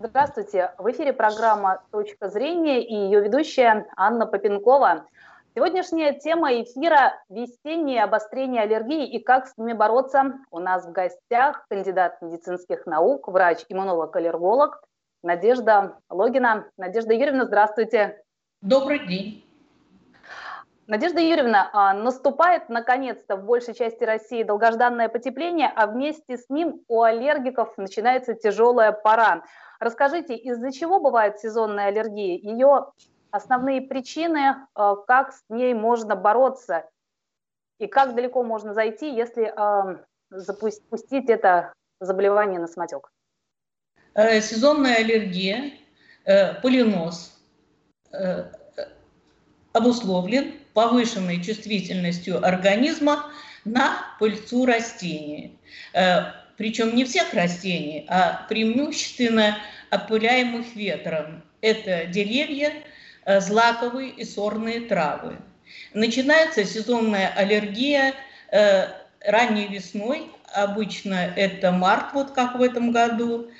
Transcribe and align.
Здравствуйте. 0.00 0.74
В 0.78 0.88
эфире 0.92 1.12
программа 1.12 1.82
«Точка 1.90 2.28
зрения» 2.28 2.84
и 2.84 2.94
ее 2.94 3.20
ведущая 3.20 3.88
Анна 3.96 4.26
Попенкова. 4.26 5.06
Сегодняшняя 5.56 6.12
тема 6.12 6.52
эфира– 6.52 7.20
весеннее 7.28 8.04
обострение 8.04 8.62
аллергии 8.62 9.10
и 9.10 9.18
как 9.18 9.48
с 9.48 9.56
ними 9.56 9.72
бороться. 9.72 10.34
У 10.52 10.60
нас 10.60 10.86
в 10.86 10.92
гостях 10.92 11.66
кандидат 11.68 12.22
медицинских 12.22 12.86
наук, 12.86 13.26
врач-иммунолог-аллерголог 13.26 14.80
Надежда 15.24 15.98
Логина. 16.08 16.70
Надежда 16.76 17.14
Юрьевна, 17.14 17.46
здравствуйте. 17.46 18.22
Добрый 18.62 19.04
день. 19.04 19.47
Надежда 20.88 21.20
Юрьевна, 21.20 21.68
а, 21.74 21.92
наступает 21.92 22.70
наконец-то 22.70 23.36
в 23.36 23.44
большей 23.44 23.74
части 23.74 24.04
России 24.04 24.42
долгожданное 24.42 25.10
потепление, 25.10 25.70
а 25.76 25.86
вместе 25.86 26.38
с 26.38 26.48
ним 26.48 26.82
у 26.88 27.02
аллергиков 27.02 27.76
начинается 27.76 28.32
тяжелая 28.32 28.92
пора. 28.92 29.44
Расскажите, 29.80 30.34
из-за 30.34 30.72
чего 30.72 30.98
бывает 30.98 31.38
сезонная 31.40 31.88
аллергия? 31.88 32.38
Ее 32.38 32.86
основные 33.30 33.82
причины, 33.82 34.66
а, 34.74 34.96
как 34.96 35.34
с 35.34 35.44
ней 35.50 35.74
можно 35.74 36.16
бороться 36.16 36.88
и 37.78 37.86
как 37.86 38.14
далеко 38.14 38.42
можно 38.42 38.72
зайти, 38.72 39.14
если 39.14 39.52
а, 39.54 39.98
запустить 40.30 41.28
это 41.28 41.74
заболевание 42.00 42.58
на 42.60 42.66
самотек? 42.66 43.10
Э, 44.14 44.40
сезонная 44.40 44.96
аллергия, 44.96 45.72
э, 46.24 46.54
полинос 46.62 47.38
э, 48.10 48.44
обусловлен 49.74 50.54
повышенной 50.78 51.42
чувствительностью 51.42 52.46
организма 52.46 53.24
на 53.64 53.96
пыльцу 54.20 54.64
растений. 54.64 55.58
Причем 56.56 56.94
не 56.94 57.04
всех 57.04 57.34
растений, 57.34 58.06
а 58.08 58.46
преимущественно 58.48 59.58
опыляемых 59.90 60.76
ветром. 60.76 61.42
Это 61.62 62.04
деревья, 62.04 62.72
злаковые 63.26 64.10
и 64.10 64.24
сорные 64.24 64.82
травы. 64.82 65.38
Начинается 65.94 66.64
сезонная 66.64 67.32
аллергия 67.34 68.14
ранней 69.26 69.66
весной, 69.66 70.30
обычно 70.54 71.32
это 71.34 71.72
март, 71.72 72.12
вот 72.14 72.30
как 72.30 72.54
в 72.54 72.62
этом 72.62 72.92
году, 72.92 73.50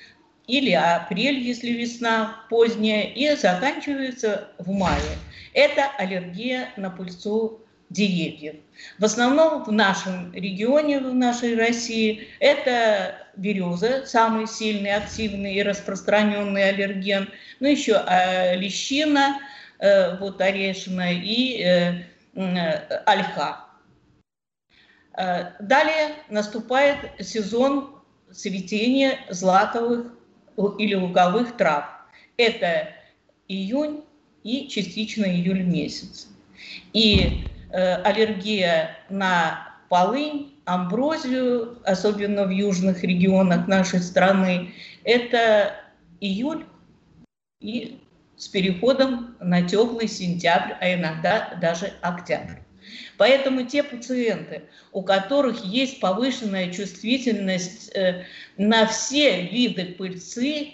или 0.48 0.72
апрель, 0.72 1.38
если 1.38 1.70
весна 1.70 2.42
поздняя, 2.48 3.02
и 3.02 3.36
заканчивается 3.36 4.48
в 4.58 4.70
мае. 4.72 5.18
Это 5.52 5.84
аллергия 5.98 6.70
на 6.76 6.90
пыльцу 6.90 7.60
деревьев. 7.90 8.56
В 8.98 9.04
основном 9.04 9.64
в 9.64 9.72
нашем 9.72 10.32
регионе, 10.32 11.00
в 11.00 11.14
нашей 11.14 11.54
России, 11.56 12.28
это 12.40 13.14
береза, 13.36 14.04
самый 14.06 14.46
сильный, 14.46 14.94
активный 14.94 15.54
и 15.54 15.62
распространенный 15.62 16.70
аллерген, 16.70 17.28
ну 17.60 17.68
еще 17.68 18.02
э, 18.06 18.56
лещина, 18.56 19.38
э, 19.78 20.16
вот 20.18 20.40
орешина 20.40 21.12
и 21.12 21.62
э, 21.62 22.04
э, 22.34 23.02
ольха. 23.06 23.66
Э, 25.16 25.52
далее 25.60 26.14
наступает 26.28 26.98
сезон 27.20 28.02
цветения 28.32 29.18
злаковых 29.30 30.17
или 30.78 30.94
луговых 30.94 31.56
трав. 31.56 31.84
Это 32.36 32.88
июнь 33.48 34.02
и 34.44 34.68
частично 34.68 35.24
июль 35.24 35.62
месяц. 35.62 36.28
И 36.92 37.44
э, 37.70 37.94
аллергия 38.02 38.96
на 39.08 39.76
полынь, 39.88 40.54
амброзию, 40.64 41.78
особенно 41.84 42.44
в 42.44 42.50
южных 42.50 43.02
регионах 43.02 43.66
нашей 43.68 44.00
страны, 44.00 44.72
это 45.04 45.74
июль 46.20 46.66
и 47.60 48.00
с 48.36 48.48
переходом 48.48 49.36
на 49.40 49.62
теплый 49.62 50.08
сентябрь, 50.08 50.74
а 50.80 50.94
иногда 50.94 51.58
даже 51.60 51.92
октябрь. 52.02 52.60
Поэтому 53.16 53.66
те 53.66 53.82
пациенты, 53.82 54.62
у 54.92 55.02
которых 55.02 55.64
есть 55.64 56.00
повышенная 56.00 56.72
чувствительность 56.72 57.94
э, 57.94 58.24
на 58.56 58.86
все 58.86 59.42
виды 59.42 59.94
пыльцы, 59.98 60.72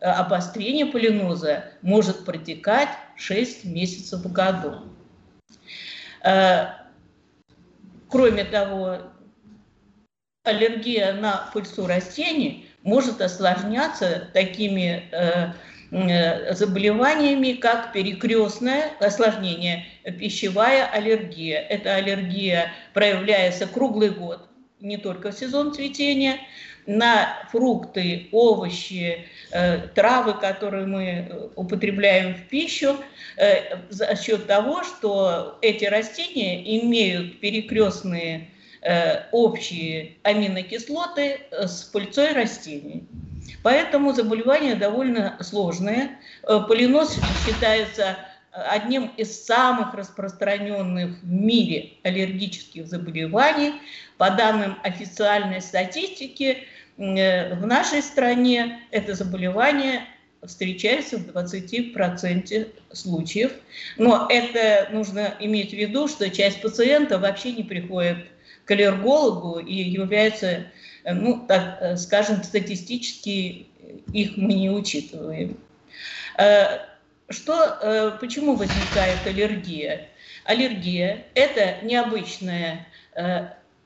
э, 0.00 0.04
обострение 0.04 0.86
полиноза 0.86 1.72
может 1.82 2.24
протекать 2.24 2.90
6 3.16 3.64
месяцев 3.64 4.20
в 4.20 4.32
году. 4.32 4.82
Э, 6.22 6.66
кроме 8.08 8.44
того, 8.44 8.98
аллергия 10.44 11.12
на 11.14 11.50
пыльцу 11.52 11.86
растений 11.86 12.68
может 12.82 13.20
осложняться 13.20 14.28
такими 14.34 15.08
заболеваниями, 16.50 17.52
как 17.52 17.92
перекрестное 17.92 18.90
осложнение, 18.98 19.86
пищевая 20.18 20.86
аллергия. 20.86 21.60
Эта 21.60 21.94
аллергия 21.94 22.72
проявляется 22.94 23.66
круглый 23.66 24.10
год, 24.10 24.48
не 24.80 24.96
только 24.96 25.30
в 25.30 25.34
сезон 25.38 25.72
цветения, 25.72 26.38
на 26.86 27.48
фрукты, 27.50 28.28
овощи, 28.32 29.26
э, 29.52 29.78
травы, 29.94 30.34
которые 30.34 30.86
мы 30.86 31.04
э, 31.04 31.48
употребляем 31.54 32.34
в 32.34 32.48
пищу, 32.48 32.96
за 33.88 34.14
счет 34.16 34.46
того, 34.46 34.84
что 34.84 35.58
эти 35.60 35.84
растения 35.86 36.78
имеют 36.78 37.40
перекрестные 37.40 38.48
общие 39.32 40.18
аминокислоты 40.22 41.40
с 41.50 41.82
пыльцой 41.84 42.32
растений. 42.32 43.08
Поэтому 43.62 44.12
заболевание 44.12 44.74
довольно 44.74 45.36
сложное. 45.40 46.18
Э, 46.42 46.60
полинос 46.68 47.18
считается 47.44 48.16
одним 48.52 49.10
из 49.16 49.44
самых 49.44 49.94
распространенных 49.94 51.18
в 51.22 51.30
мире 51.30 51.94
аллергических 52.04 52.86
заболеваний. 52.86 53.74
По 54.16 54.30
данным 54.30 54.76
официальной 54.84 55.60
статистики, 55.60 56.58
э, 56.96 57.54
в 57.56 57.66
нашей 57.66 58.02
стране 58.02 58.80
это 58.90 59.14
заболевание 59.14 60.02
встречается 60.46 61.16
в 61.16 61.26
20% 61.26 62.68
случаев. 62.92 63.52
Но 63.96 64.26
это 64.28 64.88
нужно 64.92 65.34
иметь 65.40 65.70
в 65.70 65.76
виду, 65.76 66.06
что 66.06 66.30
часть 66.30 66.60
пациентов 66.60 67.22
вообще 67.22 67.52
не 67.52 67.64
приходит 67.64 68.18
к 68.66 68.70
аллергологу 68.70 69.58
и 69.58 69.74
является 69.74 70.48
Э, 70.56 70.83
ну, 71.04 71.44
так 71.46 71.78
э, 71.80 71.96
скажем, 71.96 72.42
статистически 72.42 73.66
их 74.12 74.36
мы 74.36 74.54
не 74.54 74.70
учитываем. 74.70 75.56
Э, 76.38 76.78
что, 77.30 78.18
почему 78.20 78.54
возникает 78.54 79.26
аллергия? 79.26 80.08
Аллергия– 80.44 81.24
это 81.34 81.82
необычная 81.82 82.86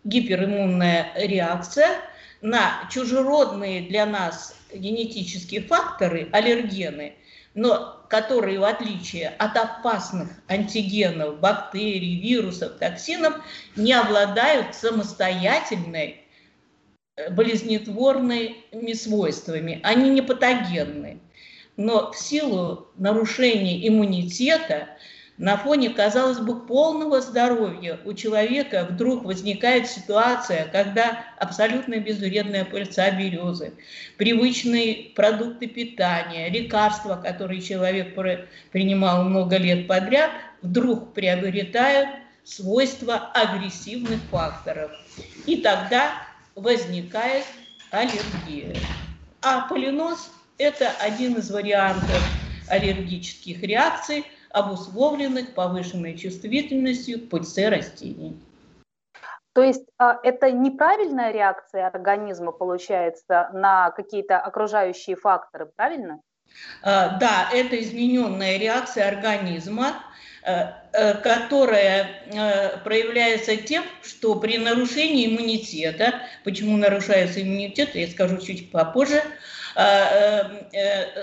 гипериммунная 0.03 1.12
реакция 1.15 2.01
на 2.41 2.89
чужеродные 2.91 3.83
для 3.83 4.07
нас 4.07 4.57
генетические 4.73 5.62
факторы, 5.62 6.28
аллергены, 6.33 7.15
но 7.55 7.99
которые, 8.09 8.59
в 8.59 8.65
отличие 8.65 9.28
от 9.28 9.57
опасных 9.57 10.28
антигенов, 10.49 11.41
бактерий, 11.41 12.21
вирусов, 12.21 12.78
токсинов, 12.78 13.34
не 13.77 13.93
обладают 13.93 14.75
самостоятельной 14.75 16.23
болезнетворными 17.31 18.93
свойствами. 18.93 19.81
Они 19.83 20.11
не 20.11 20.23
патогенны. 20.23 21.21
Но 21.77 22.11
в 22.11 22.19
силу 22.19 22.89
нарушения 22.97 23.87
иммунитета 23.87 24.89
на 25.37 25.57
фоне, 25.57 25.91
казалось 25.91 26.41
бы, 26.41 26.67
полного 26.67 27.21
здоровья 27.21 28.01
у 28.05 28.12
человека 28.12 28.89
вдруг 28.91 29.25
возникает 29.25 29.89
ситуация, 29.89 30.67
когда 30.67 31.25
абсолютно 31.39 32.01
безвредная 32.01 32.65
пыльца 32.65 33.12
березы, 33.12 33.73
привычные 34.17 35.11
продукты 35.15 35.69
питания, 35.69 36.49
лекарства, 36.51 37.15
которые 37.15 37.60
человек 37.60 38.16
принимал 38.72 39.22
много 39.22 39.57
лет 39.59 39.87
подряд, 39.87 40.33
вдруг 40.60 41.15
приобретают 41.15 42.09
свойства 42.42 43.31
агрессивных 43.33 44.21
факторов. 44.33 44.91
И 45.47 45.59
тогда 45.59 46.15
возникает 46.60 47.45
аллергия. 47.91 48.77
А 49.43 49.69
полинос– 49.69 50.31
это 50.59 50.91
один 51.01 51.37
из 51.37 51.51
вариантов 51.51 52.22
аллергических 52.69 53.63
реакций, 53.63 54.25
обусловленных 54.51 55.55
повышенной 55.55 56.16
чувствительностью 56.16 57.21
к 57.21 57.31
пыльце 57.31 57.69
растений. 57.69 58.41
То 59.53 59.63
есть 59.63 59.84
а, 59.99 60.19
это 60.22 60.53
неправильная 60.53 61.33
реакция 61.33 61.87
организма 61.87 62.53
получается 62.53 63.51
на 63.53 63.91
какие-то 63.91 64.39
окружающие 64.39 65.16
факторы, 65.16 65.66
правильно? 65.75 66.21
А, 66.83 67.19
да, 67.19 67.49
это 67.53 67.81
измененная 67.81 68.59
реакция 68.59 69.09
организма 69.09 69.95
которая 71.22 72.22
э, 72.27 72.78
проявляется 72.78 73.56
тем, 73.56 73.84
что 74.03 74.34
при 74.36 74.59
нарушении 74.59 75.27
иммунитета, 75.27 76.22
почему 76.45 76.77
нарушается 76.77 77.42
иммунитет, 77.42 77.95
я 77.95 78.09
скажу 78.09 78.39
чуть 78.39 78.71
попозже, 78.71 79.22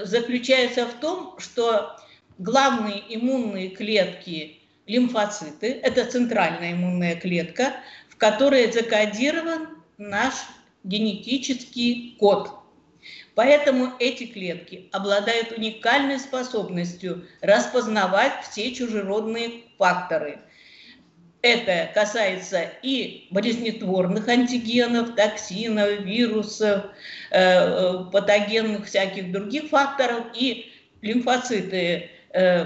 заключается 0.03 0.85
в 0.85 0.93
том, 1.01 1.35
что 1.39 1.97
главные 2.37 3.01
иммунные 3.09 3.69
клетки 3.69 4.59
лимфоциты, 4.87 5.79
это 5.81 6.05
центральная 6.05 6.73
иммунная 6.73 7.15
клетка, 7.15 7.73
в 8.09 8.17
которой 8.17 8.71
закодирован 8.71 9.69
наш 9.97 10.33
генетический 10.83 12.15
код. 12.19 12.51
Поэтому 13.35 13.91
эти 13.99 14.25
клетки 14.25 14.89
обладают 14.93 15.51
уникальной 15.51 16.19
способностью 16.19 17.25
распознавать 17.41 18.45
все 18.49 18.73
чужеродные 18.73 19.63
факторы. 19.77 20.39
Это 21.41 21.91
касается 21.93 22.61
и 22.81 23.27
болезнетворных 23.29 24.27
антигенов, 24.29 25.15
токсинов, 25.15 25.99
вирусов, 25.99 26.85
э, 27.29 27.37
э, 27.39 28.05
патогенных 28.11 28.87
всяких 28.87 29.31
других 29.31 29.65
факторов, 29.69 30.25
и 30.33 30.71
лимфоциты 31.01 32.09
э, 32.33 32.65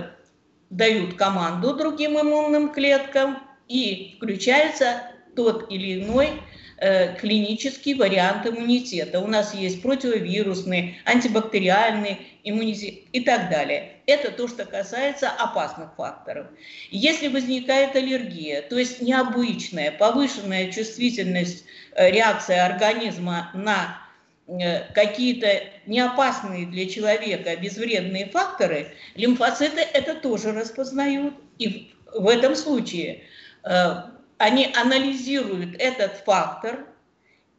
дают 0.69 1.15
команду 1.15 1.75
другим 1.75 2.21
иммунным 2.21 2.71
клеткам, 2.71 3.39
и 3.67 4.15
включается 4.17 5.01
тот 5.35 5.69
или 5.71 6.01
иной 6.01 6.41
э, 6.79 7.15
клинический 7.15 7.93
вариант 7.93 8.45
иммунитета. 8.47 9.19
У 9.19 9.27
нас 9.27 9.53
есть 9.53 9.81
противовирусный, 9.81 10.97
антибактериальный 11.05 12.17
иммунитет 12.43 12.95
и 13.11 13.21
так 13.21 13.49
далее. 13.49 13.93
Это 14.05 14.31
то, 14.31 14.47
что 14.47 14.65
касается 14.65 15.29
опасных 15.29 15.93
факторов. 15.95 16.47
Если 16.89 17.27
возникает 17.27 17.95
аллергия, 17.95 18.61
то 18.61 18.77
есть 18.77 19.01
необычная, 19.01 19.91
повышенная 19.91 20.71
чувствительность, 20.71 21.65
э, 21.95 22.11
реакция 22.11 22.65
организма 22.65 23.51
на 23.53 24.09
Э, 24.49 24.91
какие-то 24.93 25.61
неопасные 25.85 26.65
для 26.65 26.89
человека 26.89 27.55
безвредные 27.55 28.25
факторы, 28.25 28.93
лимфоциты 29.15 29.81
это 29.81 30.15
тоже 30.15 30.51
распознают. 30.53 31.35
И 31.59 31.91
в 32.15 32.27
этом 32.27 32.55
случае 32.55 33.21
э, 33.63 33.95
они 34.39 34.73
анализируют 34.73 35.75
этот 35.79 36.23
фактор, 36.25 36.87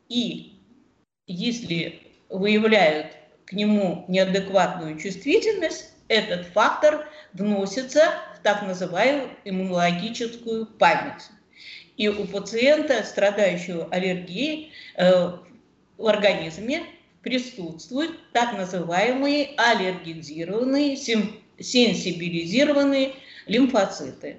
и 0.08 0.58
если 1.26 2.00
выявляют 2.30 3.08
к 3.44 3.52
нему 3.52 4.06
неадекватную 4.08 4.98
чувствительность, 4.98 5.92
этот 6.08 6.46
фактор 6.46 7.06
вносится 7.34 8.14
в 8.34 8.42
так 8.42 8.62
называемую 8.62 9.28
иммунологическую 9.44 10.64
память. 10.66 11.28
И 11.98 12.08
у 12.08 12.24
пациента, 12.24 13.04
страдающего 13.04 13.86
аллергией, 13.90 14.72
э, 14.96 15.32
в 15.98 16.06
организме 16.06 16.84
присутствуют 17.20 18.18
так 18.32 18.56
называемые 18.56 19.50
аллергизированные, 19.58 20.96
сенсибилизированные 20.96 23.12
лимфоциты. 23.46 24.38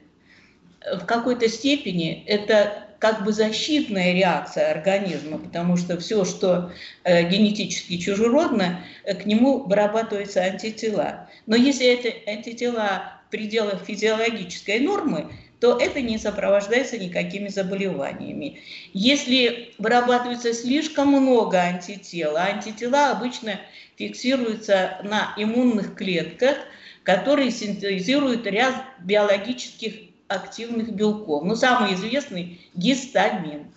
В 0.98 1.06
какой-то 1.06 1.48
степени 1.48 2.24
это 2.26 2.88
как 3.02 3.24
бы 3.24 3.34
защитная 3.34 4.14
реакция 4.14 4.70
организма, 4.70 5.40
потому 5.40 5.76
что 5.76 6.00
все, 6.00 6.24
что 6.24 6.72
э, 7.04 7.28
генетически 7.28 7.98
чужеродно, 7.98 8.84
э, 9.04 9.16
к 9.16 9.26
нему 9.26 9.64
вырабатываются 9.64 10.42
антитела. 10.42 11.28
Но 11.48 11.56
если 11.56 11.88
это 11.88 12.30
антитела 12.30 13.22
в 13.28 13.32
пределах 13.32 13.84
физиологической 13.84 14.80
нормы, 14.80 15.32
то 15.60 15.78
это 15.80 16.02
не 16.02 16.20
сопровождается 16.20 17.00
никакими 17.00 17.48
заболеваниями. 17.48 18.62
Если 18.94 19.74
вырабатывается 19.80 20.54
слишком 20.54 21.10
много 21.10 21.58
антител, 21.60 22.38
а 22.38 22.46
антитела 22.46 23.12
обычно 23.12 23.60
фиксируются 23.98 25.00
на 25.04 25.34
иммунных 25.38 25.96
клетках, 25.96 26.58
которые 27.04 27.50
синтезируют 27.50 28.46
ряд 28.46 28.76
биологических 29.00 30.11
активных 30.32 30.94
белков. 30.94 31.44
Ну, 31.44 31.56
самый 31.56 31.94
известный– 31.94 32.62
гистамин. 32.74 33.72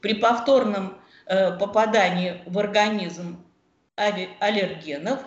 При 0.00 0.14
повторном 0.14 0.98
э, 1.26 1.56
попадании 1.58 2.42
в 2.46 2.58
организм 2.58 3.44
аллергенов 3.96 5.20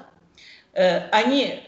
э, 0.74 1.10
они 1.10 1.64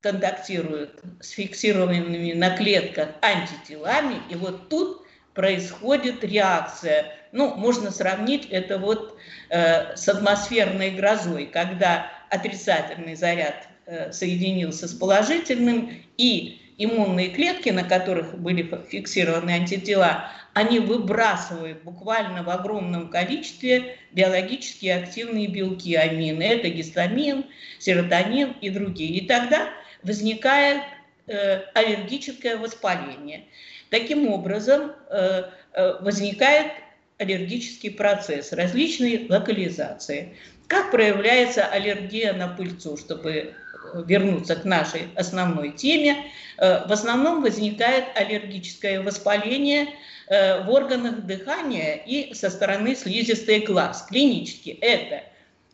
контактируют 0.00 1.00
с 1.20 1.30
фиксированными 1.30 2.32
на 2.32 2.56
клетках 2.56 3.10
антителами, 3.22 4.20
и 4.28 4.34
вот 4.34 4.68
тут 4.68 5.02
происходит 5.34 6.24
реакция. 6.24 7.14
Ну, 7.32 7.54
можно 7.54 7.90
сравнить 7.90 8.46
это 8.50 8.78
вот 8.78 9.16
э, 9.48 9.96
с 9.96 10.08
атмосферной 10.08 10.90
грозой, 10.90 11.46
когда 11.46 12.10
отрицательный 12.30 13.14
заряд 13.14 13.68
э, 13.86 14.12
соединился 14.12 14.88
с 14.88 14.92
положительным, 14.92 15.90
и 16.16 16.61
иммунные 16.78 17.30
клетки, 17.30 17.70
на 17.70 17.84
которых 17.84 18.38
были 18.38 18.68
фиксированы 18.88 19.50
антитела, 19.50 20.30
они 20.54 20.80
выбрасывают 20.80 21.82
буквально 21.82 22.42
в 22.42 22.50
огромном 22.50 23.08
количестве 23.08 23.96
биологически 24.12 24.86
активные 24.86 25.46
белки, 25.46 25.94
амины. 25.94 26.42
Это 26.42 26.68
гистамин, 26.68 27.46
серотонин 27.78 28.56
и 28.60 28.68
другие. 28.68 29.18
И 29.18 29.26
тогда 29.26 29.68
возникает 30.02 30.82
э, 31.26 31.62
аллергическое 31.74 32.58
воспаление. 32.58 33.44
Таким 33.90 34.28
образом, 34.28 34.92
э, 35.10 35.44
э, 35.72 35.92
возникает 36.00 36.72
аллергический 37.18 37.90
процесс, 37.90 38.52
различные 38.52 39.26
локализации. 39.28 40.36
Как 40.66 40.90
проявляется 40.90 41.64
аллергия 41.64 42.32
на 42.32 42.48
пыльцу, 42.48 42.96
чтобы 42.96 43.54
вернуться 43.94 44.56
к 44.56 44.64
нашей 44.64 45.08
основной 45.16 45.70
теме, 45.70 46.16
в 46.58 46.92
основном 46.92 47.42
возникает 47.42 48.04
аллергическое 48.14 49.02
воспаление 49.02 49.88
в 50.28 50.66
органах 50.68 51.22
дыхания 51.26 51.96
и 52.06 52.32
со 52.34 52.50
стороны 52.50 52.94
слизистой 52.94 53.60
глаз. 53.60 54.06
Клинически 54.08 54.70
это 54.80 55.22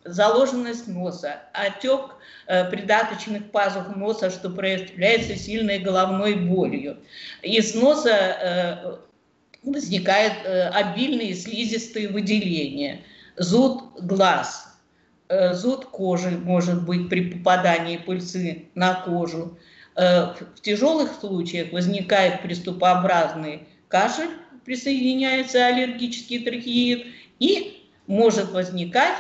заложенность 0.05 0.89
носа, 0.89 1.41
отек 1.53 2.17
э, 2.47 2.65
придаточных 2.71 3.51
пазух 3.51 3.95
носа, 3.97 4.31
что 4.31 4.51
проявляется 4.51 5.37
сильной 5.37 5.79
головной 5.79 6.35
болью. 6.35 6.99
Из 7.43 7.75
носа 7.75 8.11
э, 8.11 8.97
возникают 9.63 10.35
э, 10.45 10.69
обильные 10.69 11.35
слизистые 11.35 12.09
выделения, 12.09 13.01
зуд 13.37 13.83
глаз, 14.01 14.67
э, 14.67 14.68
зуд 15.53 15.87
кожи 15.87 16.31
может 16.31 16.85
быть 16.85 17.09
при 17.09 17.31
попадании 17.31 17.97
пыльцы 17.97 18.67
на 18.75 18.95
кожу. 18.95 19.59
Э, 19.95 20.35
в 20.55 20.61
тяжелых 20.61 21.11
случаях 21.19 21.73
возникает 21.73 22.43
приступообразный 22.43 23.67
кашель, 23.89 24.31
присоединяется 24.65 25.67
аллергический 25.67 26.45
трахеид, 26.45 27.07
и 27.41 27.89
может 28.07 28.53
возникать 28.53 29.17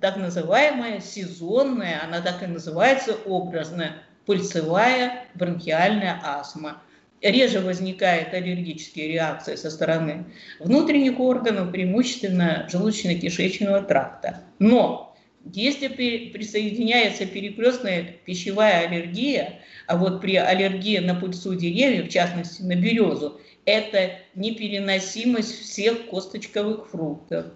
так 0.00 0.16
называемая 0.16 1.00
сезонная, 1.00 2.02
она 2.02 2.20
так 2.20 2.42
и 2.42 2.46
называется 2.46 3.14
образная, 3.26 3.96
пыльцевая 4.26 5.26
бронхиальная 5.34 6.20
астма. 6.24 6.82
Реже 7.20 7.60
возникает 7.60 8.34
аллергические 8.34 9.08
реакции 9.08 9.54
со 9.54 9.70
стороны 9.70 10.24
внутренних 10.58 11.20
органов, 11.20 11.70
преимущественно 11.70 12.66
желудочно-кишечного 12.72 13.86
тракта. 13.86 14.40
Но 14.58 15.11
если 15.52 15.88
присоединяется 15.88 17.26
перекрестная 17.26 18.16
пищевая 18.24 18.86
аллергия, 18.86 19.60
а 19.86 19.96
вот 19.96 20.20
при 20.20 20.36
аллергии 20.36 20.98
на 20.98 21.14
пыльцу 21.14 21.54
деревьев, 21.54 22.06
в 22.06 22.10
частности 22.10 22.62
на 22.62 22.76
березу, 22.76 23.40
это 23.64 24.12
непереносимость 24.34 25.60
всех 25.60 26.08
косточковых 26.08 26.88
фруктов, 26.90 27.46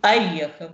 орехов, 0.00 0.70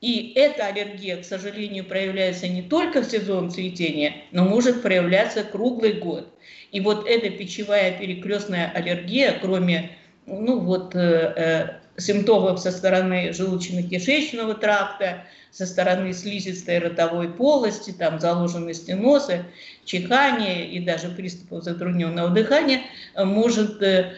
и 0.00 0.32
эта 0.36 0.66
аллергия, 0.66 1.16
к 1.16 1.24
сожалению, 1.24 1.84
проявляется 1.84 2.46
не 2.46 2.62
только 2.62 3.02
в 3.02 3.10
сезон 3.10 3.50
цветения, 3.50 4.14
но 4.30 4.44
может 4.44 4.82
проявляться 4.82 5.42
круглый 5.42 5.94
год. 5.94 6.32
И 6.70 6.80
вот 6.80 7.08
эта 7.08 7.30
пищевая 7.30 7.98
перекрестная 7.98 8.70
аллергия, 8.70 9.36
кроме 9.40 9.90
ну, 10.26 10.60
вот, 10.60 10.94
э, 10.94 11.32
э, 11.36 11.68
симптомов 11.98 12.60
со 12.60 12.70
стороны 12.70 13.30
желудочно-кишечного 13.30 14.54
тракта, 14.54 15.24
со 15.50 15.66
стороны 15.66 16.12
слизистой 16.12 16.78
ротовой 16.78 17.28
полости, 17.28 17.90
там 17.90 18.20
заложенности 18.20 18.92
носа, 18.92 19.44
чихания 19.84 20.64
и 20.66 20.78
даже 20.78 21.08
приступов 21.08 21.64
затрудненного 21.64 22.30
дыхания 22.30 22.82
э, 23.14 23.24
может 23.24 23.82
э, 23.82 24.12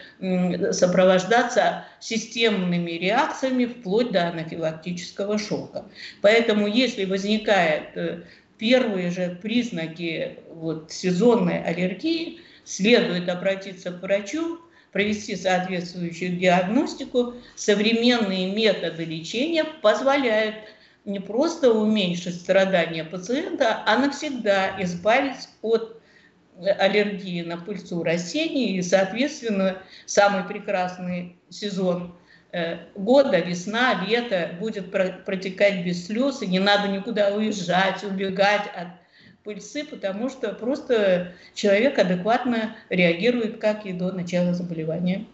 сопровождаться 0.73 1.85
системными 2.01 2.91
реакциями 2.93 3.67
вплоть 3.67 4.11
до 4.11 4.29
анафилактического 4.29 5.39
шока. 5.39 5.87
Поэтому 6.21 6.67
если 6.67 7.05
возникают 7.05 7.97
э, 7.97 8.23
первые 8.59 9.11
же 9.11 9.39
признаки 9.41 10.41
вот, 10.51 10.93
сезонной 10.93 11.63
аллергии, 11.63 12.41
следует 12.65 13.29
обратиться 13.29 13.91
к 13.93 14.03
врачу, 14.03 14.61
провести 14.93 15.37
соответствующую 15.37 16.37
диагностику. 16.37 17.35
Современные 17.57 18.53
методы 18.53 19.05
лечения 19.05 19.65
позволяют 19.65 20.57
не 21.05 21.21
просто 21.21 21.73
уменьшить 21.73 22.41
страдания 22.41 23.05
пациента, 23.05 23.83
а 23.87 23.99
навсегда 23.99 24.77
избавить 24.83 25.49
от 25.63 26.01
аллергии 26.61 27.43
на 27.43 27.57
пыльцу 27.57 28.03
растений 28.03 28.77
и, 28.77 28.83
соответственно, 28.83 29.79
самый 30.05 30.45
прекрасный 30.45 31.37
сезон 31.49 32.15
э, 32.53 32.79
года, 32.95 33.39
весна, 33.39 34.05
лето, 34.07 34.51
будет 34.61 34.91
протекать 34.91 35.85
без 35.85 36.07
слез, 36.07 36.43
и 36.43 36.47
не 36.47 36.59
надо 36.59 36.89
никуда 36.89 37.35
уезжать, 37.35 38.05
убегать 38.05 38.67
от 38.75 38.89
пыльцы, 39.45 39.85
потому 39.85 40.29
что 40.29 40.53
просто 40.53 41.33
человек 41.55 41.99
адекватно 41.99 42.77
реагирует, 42.89 43.61
как 43.61 43.87
и 43.87 43.93
до 43.93 44.13
начала 44.13 44.53
заболевания. 44.55 45.27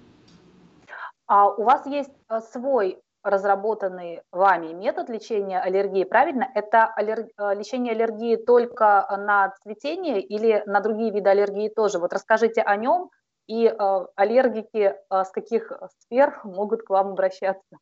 А 1.27 1.49
у 1.49 1.65
вас 1.65 1.87
есть 1.87 2.13
э, 2.29 2.41
свой 2.53 3.01
разработанный 3.25 4.23
вами 4.31 4.73
метод 4.73 5.09
лечения 5.09 5.59
аллергии, 5.59 6.05
правильно? 6.05 6.49
Это 6.55 6.87
аллер... 6.87 7.27
Э, 7.37 7.55
лечение 7.55 7.95
аллергии 7.95 8.37
только 8.37 9.07
на 9.19 9.53
цветение 9.63 10.21
или 10.21 10.63
на 10.67 10.81
другие 10.81 11.11
виды 11.11 11.31
аллергии 11.31 11.69
тоже? 11.69 11.99
Вот 11.99 12.13
расскажите 12.13 12.63
о 12.63 12.77
нем, 12.77 13.11
и 13.49 13.67
э, 13.67 14.07
аллергики 14.15 14.95
с 15.11 15.31
каких 15.31 15.73
сфер 16.01 16.41
могут 16.45 16.83
к 16.83 16.91
вам 16.91 17.09
обращаться? 17.09 17.79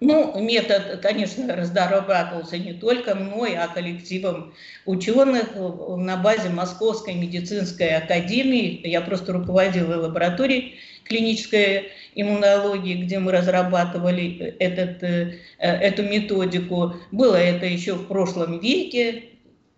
Ну, 0.00 0.40
метод, 0.40 1.00
конечно, 1.00 1.54
разрабатывался 1.54 2.58
не 2.58 2.72
только 2.72 3.14
мной, 3.14 3.56
а 3.56 3.68
коллективом 3.68 4.54
ученых 4.84 5.54
на 5.54 6.16
базе 6.16 6.48
Московской 6.48 7.14
медицинской 7.14 7.96
академии. 7.96 8.86
Я 8.86 9.00
просто 9.00 9.32
руководила 9.32 9.96
лабораторией 9.96 10.78
клинической 11.04 11.92
иммунологии, 12.14 13.02
где 13.02 13.18
мы 13.18 13.32
разрабатывали 13.32 14.56
этот, 14.58 15.02
э, 15.02 15.38
эту 15.58 16.02
методику. 16.04 16.94
Было 17.10 17.36
это 17.36 17.66
еще 17.66 17.94
в 17.94 18.06
прошлом 18.06 18.60
веке, 18.60 19.24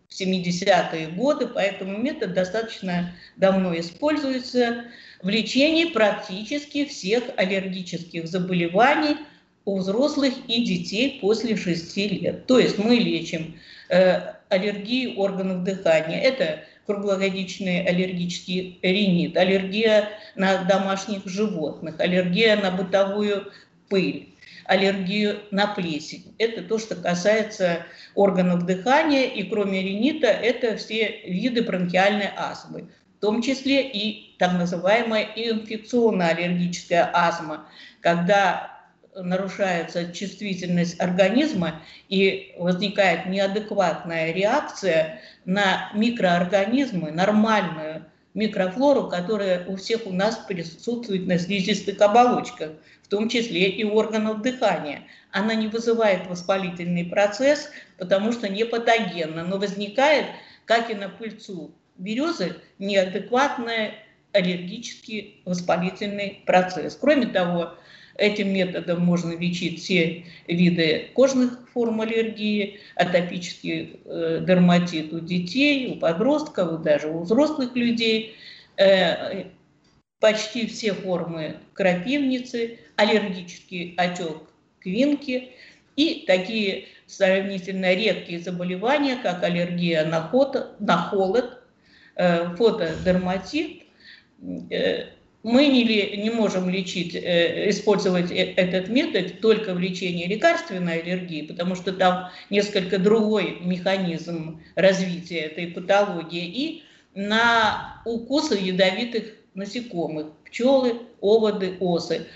в 0.09 0.15
70-е 0.15 1.09
годы, 1.09 1.49
поэтому 1.49 1.99
метод 1.99 2.35
достаточно 2.35 3.15
давно 3.37 3.79
используется 3.79 4.85
в 5.23 5.29
лечении 5.29 5.87
практически 5.87 6.85
всех 6.85 7.25
аллергических 7.37 8.29
заболеваний 8.29 9.17
у 9.65 9.79
взрослых 9.79 10.35
и 10.47 10.65
детей 10.65 11.19
после 11.21 11.57
6 11.57 11.97
лет. 11.97 12.47
То 12.47 12.59
есть 12.59 12.79
мы 12.79 12.97
лечим 12.97 13.59
э, 13.89 14.35
аллергии 14.49 15.17
органов 15.17 15.65
дыхания. 15.65 16.21
Это 16.21 16.65
круглогодичный 16.87 17.85
аллергический 17.85 18.79
ринит, 18.83 19.37
аллергия 19.37 20.11
на 20.37 20.65
домашних 20.65 21.27
животных, 21.27 21.99
аллергия 21.99 22.61
на 22.61 22.71
бытовую 22.71 23.51
пыль, 23.89 24.35
аллергию 24.67 25.39
на 25.51 25.67
плесень. 25.67 26.35
Это 26.39 26.63
то, 26.63 26.79
что 26.79 26.95
касается 26.95 27.87
органов 28.15 28.67
дыхания, 28.67 29.25
и 29.25 29.45
кроме 29.45 29.83
ринита 29.83 30.27
это 30.27 30.77
все 30.77 31.23
виды 31.25 31.63
бронхиальной 31.63 32.29
астмы, 32.37 32.91
в 33.17 33.21
том 33.21 33.41
числе 33.41 33.89
и 33.89 34.37
так 34.39 34.53
называемая 34.53 35.29
инфекционная 35.37 36.35
аллергическая 36.35 37.11
астма, 37.15 37.67
когда 38.03 38.74
нарушается 39.17 40.13
чувствительность 40.13 41.01
организма 41.01 41.83
и 42.09 42.55
возникает 42.59 43.27
неадекватная 43.27 44.33
реакция 44.33 45.21
на 45.45 45.91
микроорганизмы, 45.95 47.11
нормальную 47.11 48.05
микрофлору, 48.35 49.09
которая 49.09 49.65
у 49.67 49.77
всех 49.77 50.07
у 50.07 50.13
нас 50.13 50.37
присутствует 50.49 51.27
на 51.27 51.39
слизистых 51.39 52.01
оболочках, 52.01 52.73
в 53.03 53.09
том 53.09 53.29
числе 53.29 53.69
и 53.69 53.85
органов 53.85 54.43
дыхания. 54.43 55.03
Она 55.31 55.55
не 55.55 55.69
вызывает 55.69 56.27
воспалительный 56.27 57.05
процесс, 57.05 57.71
потому 57.99 58.33
что 58.33 58.49
не 58.49 58.65
патогенна, 58.65 59.45
но 59.45 59.59
возникает, 59.59 60.27
как 60.65 60.91
и 60.91 60.95
на 60.95 61.09
пыльцу 61.09 61.73
березы, 61.97 62.57
неадекватный 62.81 63.95
аллергический 64.33 65.41
воспалительный 65.45 66.43
процесс. 66.45 66.97
Кроме 67.01 67.27
того, 67.27 67.75
Этим 68.17 68.53
методом 68.53 69.01
можно 69.01 69.37
лечить 69.37 69.83
все 69.83 70.25
виды 70.47 71.11
кожных 71.15 71.69
форм 71.73 72.01
аллергии, 72.01 72.79
атопический 72.95 74.01
э, 74.05 74.45
дерматит 74.47 75.13
у 75.13 75.19
детей, 75.19 75.93
у 75.93 75.97
подростков, 75.97 76.83
даже 76.83 77.09
у 77.09 77.21
взрослых 77.21 77.75
людей, 77.75 78.37
э, 78.77 79.47
почти 80.21 80.67
все 80.67 80.93
формы 80.93 81.57
крапивницы, 81.73 82.79
аллергический 82.97 83.95
отек 83.97 84.43
квинки 84.79 85.51
и 85.97 86.25
такие 86.27 86.87
сравнительно 87.07 87.95
редкие 87.95 88.39
заболевания, 88.39 89.17
как 89.17 89.43
аллергия 89.43 90.05
на, 90.05 90.23
ход, 90.23 90.77
на 90.79 90.99
холод, 90.99 91.63
э, 92.15 92.55
фотодерматит, 92.57 93.83
мы 95.45 95.67
не, 95.67 96.17
не 96.17 96.31
можем 96.31 96.71
лечить, 96.71 97.15
э, 97.15 97.69
использовать 97.69 98.33
э, 98.33 98.55
этот 98.57 98.89
метод 98.89 99.41
только 99.41 99.75
в 99.75 99.79
лечении 99.79 100.27
лекарственной 100.27 101.03
аллергии, 101.03 101.43
потому 101.43 101.75
что 101.75 101.93
там 101.93 102.31
несколько 102.49 102.99
другой 102.99 103.59
механизм 103.61 104.63
развития 104.75 105.41
этой 105.41 105.67
патологии, 105.67 106.47
и 106.47 106.83
на 107.15 108.01
укусы 108.07 108.55
ядовитых 108.55 109.35
насекомых, 109.53 110.33
пчелы, 110.47 111.03
оводы, 111.21 111.77
осы. 111.79 112.27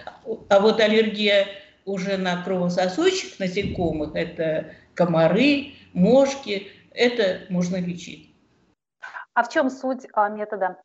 А 0.50 0.60
вот 0.60 0.78
аллергия 0.78 1.46
уже 1.86 2.18
на 2.18 2.42
кровососущих 2.42 3.38
насекомых, 3.38 4.14
это 4.14 4.74
комары, 4.92 5.72
мошки, 5.94 6.68
это 6.92 7.40
можно 7.48 7.76
лечить. 7.76 8.34
А 9.32 9.44
в 9.44 9.50
чем 9.50 9.70
суть 9.70 10.06
а, 10.12 10.28
метода? 10.28 10.76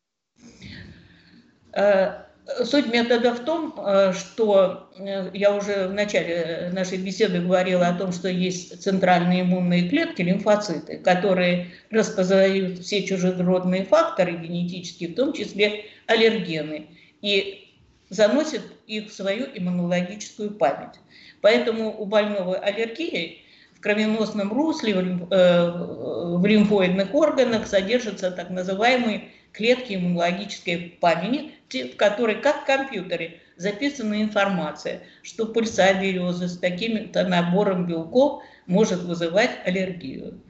Э, 1.74 2.24
суть 2.64 2.92
метода 2.92 3.34
в 3.34 3.40
том, 3.40 3.74
э, 3.76 4.12
что 4.12 4.88
э, 4.96 5.30
я 5.34 5.54
уже 5.54 5.88
в 5.88 5.92
начале 5.92 6.70
нашей 6.72 6.98
беседы 6.98 7.40
говорила 7.40 7.88
о 7.88 7.98
том, 7.98 8.12
что 8.12 8.28
есть 8.28 8.80
центральные 8.80 9.42
иммунные 9.42 9.88
клетки, 9.88 10.22
лимфоциты, 10.22 10.98
которые 10.98 11.72
распознают 11.90 12.78
все 12.78 13.02
чужеродные 13.02 13.84
факторы 13.84 14.36
генетические, 14.36 15.10
в 15.10 15.14
том 15.16 15.32
числе 15.32 15.86
аллергены, 16.06 16.86
и 17.22 17.72
заносят 18.08 18.62
их 18.86 19.08
в 19.08 19.12
свою 19.12 19.46
иммунологическую 19.52 20.52
память. 20.52 21.00
Поэтому 21.40 21.92
у 21.98 22.04
больного 22.04 22.56
аллергией 22.56 23.44
в 23.74 23.80
кровеносном 23.80 24.52
русле, 24.52 24.94
в 24.94 26.46
лимфоидных 26.46 27.14
органах 27.14 27.66
содержатся 27.66 28.30
так 28.30 28.50
называемые 28.50 29.30
клетки 29.54 29.94
иммунологической 29.94 30.98
памяти, 31.00 31.92
в 31.92 31.96
которой, 31.96 32.40
как 32.40 32.62
в 32.62 32.66
компьютере, 32.66 33.40
записана 33.56 34.20
информация, 34.20 35.02
что 35.22 35.46
пыльца 35.46 35.94
березы 35.94 36.48
с 36.48 36.58
таким-то 36.58 37.26
набором 37.26 37.86
белков 37.86 38.42
может 38.66 39.00
вызывать 39.02 39.50
аллергию. 39.64 40.40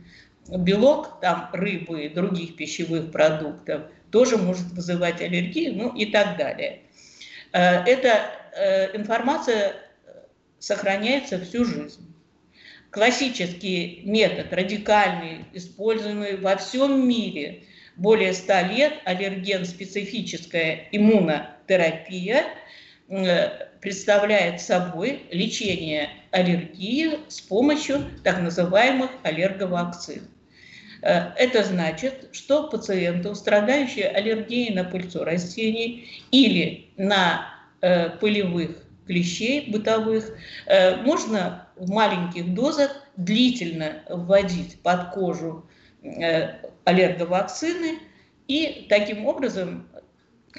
Белок, 0.48 1.20
там 1.20 1.50
рыбы 1.52 2.06
и 2.06 2.08
других 2.08 2.56
пищевых 2.56 3.12
продуктов 3.12 3.82
тоже 4.10 4.36
может 4.38 4.66
вызывать 4.72 5.20
аллергию, 5.20 5.74
ну 5.74 5.94
и 5.94 6.06
так 6.06 6.36
далее. 6.36 6.80
Э, 7.52 7.82
эта 7.84 8.30
э, 8.52 8.96
информация 8.96 9.74
сохраняется 10.58 11.38
всю 11.40 11.64
жизнь. 11.64 12.14
Классический 12.90 14.02
метод, 14.04 14.52
радикальный, 14.52 15.44
используемый 15.52 16.36
во 16.38 16.56
всем 16.56 17.06
мире– 17.06 17.64
более 17.96 18.32
100 18.32 18.60
лет 18.72 18.92
аллерген-специфическая 19.04 20.88
иммунотерапия 20.92 22.44
э, 23.08 23.48
представляет 23.80 24.60
собой 24.60 25.22
лечение 25.30 26.10
аллергии 26.30 27.18
с 27.28 27.40
помощью 27.40 28.04
так 28.24 28.40
называемых 28.40 29.10
аллерговакцин. 29.22 30.22
Э, 31.02 31.30
это 31.36 31.62
значит, 31.64 32.28
что 32.32 32.68
пациенту, 32.68 33.34
страдающие 33.34 34.08
аллергией 34.08 34.74
на 34.74 34.84
пыльцу 34.84 35.22
растений 35.24 36.24
или 36.30 36.90
на 36.96 37.46
э, 37.80 38.10
пылевых 38.10 38.82
клещей 39.06 39.70
бытовых, 39.70 40.34
можно 41.04 41.68
в 41.76 41.90
маленьких 41.90 42.54
дозах 42.54 42.90
длительно 43.18 44.02
вводить 44.08 44.80
под 44.80 45.10
кожу 45.10 45.68
аллерговакцины, 46.84 47.98
и 48.46 48.86
таким 48.88 49.26
образом 49.26 49.88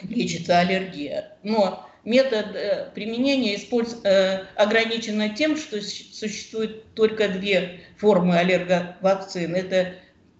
лечится 0.01 0.59
аллергия. 0.59 1.37
Но 1.43 1.87
метод 2.03 2.55
э, 2.55 2.91
применения 2.93 3.55
использ... 3.55 3.99
Э, 4.03 4.45
ограничен 4.55 5.33
тем, 5.35 5.57
что 5.57 5.81
существует 5.81 6.93
только 6.93 7.29
две 7.29 7.81
формы 7.97 8.37
аллерговакцин. 8.37 9.55
Это 9.55 9.95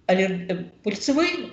аллер... 0.06 0.32
Э, 0.50 0.64
пыльцевые 0.84 1.50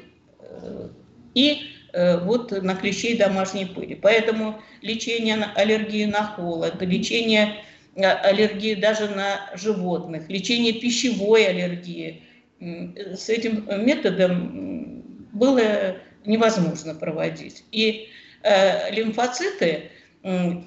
и 1.35 1.69
вот 1.95 2.51
на 2.63 2.75
клещей 2.75 3.19
домашней 3.19 3.67
пыли. 3.67 3.95
Поэтому 3.95 4.63
лечение 4.81 5.37
аллергии 5.55 6.07
на 6.07 6.25
холод, 6.25 6.81
лечение 6.81 7.57
аллергии 7.97 8.75
даже 8.75 9.09
на 9.09 9.51
животных, 9.55 10.29
лечение 10.31 10.73
пищевой 10.73 11.47
аллергии. 11.47 12.23
С 12.63 13.29
этим 13.29 13.67
методом 13.85 15.29
было 15.33 15.97
невозможно 16.25 16.95
проводить. 16.95 17.65
И 17.73 18.09
э, 18.43 18.93
лимфоциты, 18.93 19.91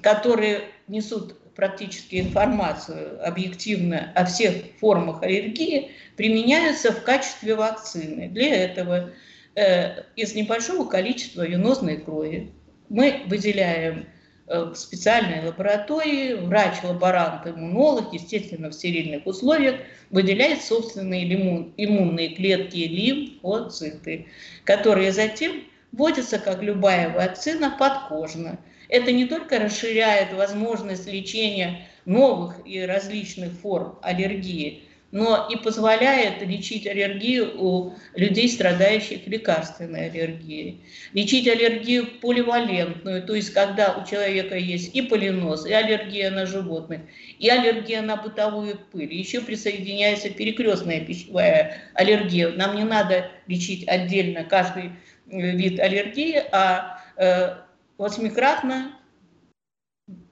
которые 0.02 0.60
несут 0.88 1.36
практически 1.54 2.20
информацию 2.20 3.26
объективно 3.26 4.12
о 4.14 4.26
всех 4.26 4.54
формах 4.78 5.22
аллергии, 5.22 5.90
применяются 6.16 6.92
в 6.92 7.02
качестве 7.02 7.54
вакцины. 7.54 8.28
Для 8.28 8.54
этого 8.54 9.12
э, 9.54 10.02
из 10.16 10.34
небольшого 10.34 10.86
количества 10.86 11.46
венозной 11.46 11.96
крови 11.96 12.52
мы 12.90 13.22
выделяем 13.26 14.06
в 14.46 14.74
специальной 14.74 15.44
лаборатории, 15.44 16.34
врач-лаборант, 16.34 17.46
иммунолог, 17.46 18.12
естественно, 18.12 18.70
в 18.70 18.74
стерильных 18.74 19.26
условиях, 19.26 19.80
выделяет 20.10 20.62
собственные 20.62 21.72
иммунные 21.76 22.34
клетки 22.34 22.76
лимфоциты, 22.76 24.26
которые 24.64 25.12
затем 25.12 25.64
вводятся, 25.90 26.38
как 26.38 26.62
любая 26.62 27.12
вакцина, 27.12 27.74
подкожно. 27.76 28.58
Это 28.88 29.10
не 29.10 29.26
только 29.26 29.58
расширяет 29.58 30.32
возможность 30.32 31.08
лечения 31.10 31.88
новых 32.04 32.54
и 32.64 32.80
различных 32.80 33.52
форм 33.52 33.98
аллергии, 34.02 34.84
но 35.12 35.46
и 35.50 35.56
позволяет 35.56 36.42
лечить 36.42 36.86
аллергию 36.86 37.52
у 37.56 37.94
людей, 38.14 38.48
страдающих 38.48 39.26
лекарственной 39.26 40.10
аллергией. 40.10 40.82
Лечить 41.12 41.46
аллергию 41.48 42.06
поливалентную, 42.20 43.22
то 43.22 43.34
есть 43.34 43.52
когда 43.52 43.96
у 43.96 44.04
человека 44.04 44.56
есть 44.56 44.94
и 44.94 45.02
полиноз, 45.02 45.64
и 45.64 45.72
аллергия 45.72 46.30
на 46.30 46.44
животных, 46.44 47.02
и 47.38 47.48
аллергия 47.48 48.02
на 48.02 48.16
бытовую 48.16 48.78
пыль. 48.92 49.14
Еще 49.14 49.40
присоединяется 49.40 50.30
перекрестная 50.30 51.00
пищевая 51.00 51.78
аллергия. 51.94 52.50
Нам 52.50 52.76
не 52.76 52.84
надо 52.84 53.30
лечить 53.46 53.86
отдельно 53.88 54.44
каждый 54.44 54.90
вид 55.26 55.78
аллергии, 55.80 56.42
а 56.52 57.00
э, 57.16 57.56
восьмикратно 57.96 58.92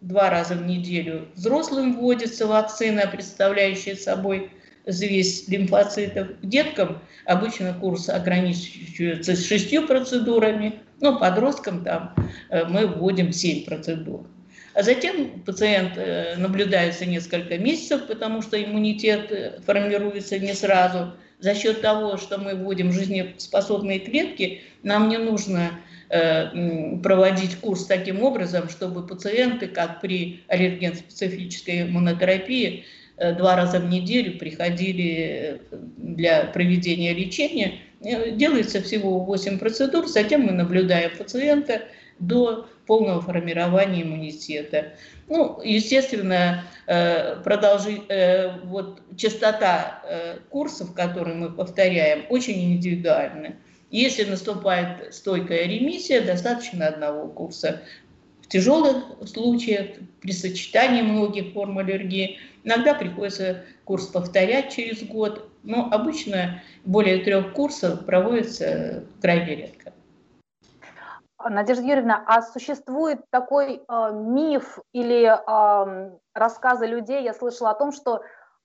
два 0.01 0.31
раза 0.31 0.55
в 0.55 0.67
неделю 0.67 1.29
взрослым 1.35 1.97
вводится 1.97 2.47
вакцина, 2.47 3.07
представляющая 3.07 3.97
собой 3.97 4.51
взвесь 4.87 5.49
лимфоцитов. 5.49 6.29
Деткам 6.43 6.99
обычно 7.27 7.75
курс 7.75 8.09
ограничивается 8.09 9.37
шестью 9.37 9.87
процедурами, 9.87 10.81
но 11.01 11.19
подросткам 11.19 11.85
там 11.85 12.15
э, 12.51 12.65
мы 12.65 12.87
вводим 12.87 13.33
семь 13.33 13.65
процедур. 13.65 14.27
А 14.75 14.83
затем 14.83 15.41
пациент 15.41 15.93
э, 15.97 16.37
наблюдается 16.37 17.07
несколько 17.07 17.59
месяцев, 17.59 18.07
потому 18.07 18.43
что 18.43 18.63
иммунитет 18.63 19.31
э, 19.31 19.61
формируется 19.65 20.39
не 20.39 20.55
сразу. 20.55 21.13
За 21.41 21.55
счет 21.55 21.81
того, 21.81 22.17
что 22.17 22.39
мы 22.39 22.55
вводим 22.55 22.93
жизнеспособные 22.93 23.99
клетки, 23.99 24.63
нам 24.83 25.09
не 25.09 25.19
нужно 25.19 25.71
проводить 27.03 27.57
курс 27.57 27.87
таким 27.87 28.23
образом, 28.23 28.69
чтобы 28.69 29.05
пациенты, 29.05 29.67
как 29.67 30.01
при 30.01 30.45
аллерген-специфической 30.49 31.83
иммунотерапии, 31.83 32.85
два 33.17 33.57
раза 33.57 33.79
в 33.79 33.89
неделю 33.89 34.39
приходили 34.39 35.61
э, 35.71 35.77
для 35.97 36.45
проведения 36.47 37.13
лечения. 37.13 37.81
Э, 38.01 38.31
делается 38.33 38.83
всего 38.83 39.21
8 39.21 39.59
процедур, 39.59 40.07
затем 40.07 40.43
мы 40.43 40.53
наблюдаем 40.53 41.17
пациента 41.17 41.83
до 42.19 42.69
полного 42.87 43.21
формирования 43.21 44.03
иммунитета. 44.03 44.93
Ну, 45.29 45.61
естественно, 45.63 46.65
продолжи, 46.87 48.03
вот, 48.65 49.01
частота 49.17 50.39
курсов, 50.51 50.93
которые 50.95 51.35
мы 51.35 51.51
повторяем, 51.51 52.27
очень 52.29 52.75
индивидуальна. 52.75 53.57
Если 53.91 54.25
наступает 54.25 55.15
стойкая 55.15 55.67
ремиссия, 55.67 56.21
достаточно 56.21 56.89
одного 56.89 57.29
курса. 57.29 57.83
В 58.45 58.49
тяжелых 58.49 59.05
случаях, 59.27 59.97
при 60.21 60.33
сочетании 60.33 61.03
многих 61.03 61.53
форм 61.53 61.79
аллергии– 61.79 62.39
Иногда 62.65 62.95
приходится 62.95 63.65
курс 63.85 64.07
повторять 64.07 64.73
через 64.73 65.07
год, 65.07 65.49
но 65.63 65.89
обычно 65.91 66.63
более 66.85 67.23
трех 67.23 67.53
курсов 67.53 68.07
проводится 68.07 69.05
крайне 69.21 69.55
редко. 69.55 69.93
Надежда 71.47 71.85
Юрьевна, 71.85 72.25
а 72.27 72.41
существует 72.41 73.21
такой 73.29 73.83
э, 73.87 74.13
миф 74.15 74.79
или 74.95 75.27
э, 75.27 76.11
рассказы 76.33 76.87
людей, 76.87 77.23
я 77.23 77.35
слышала 77.35 77.73
о 77.73 77.75
том, 77.75 77.93
что 77.93 78.23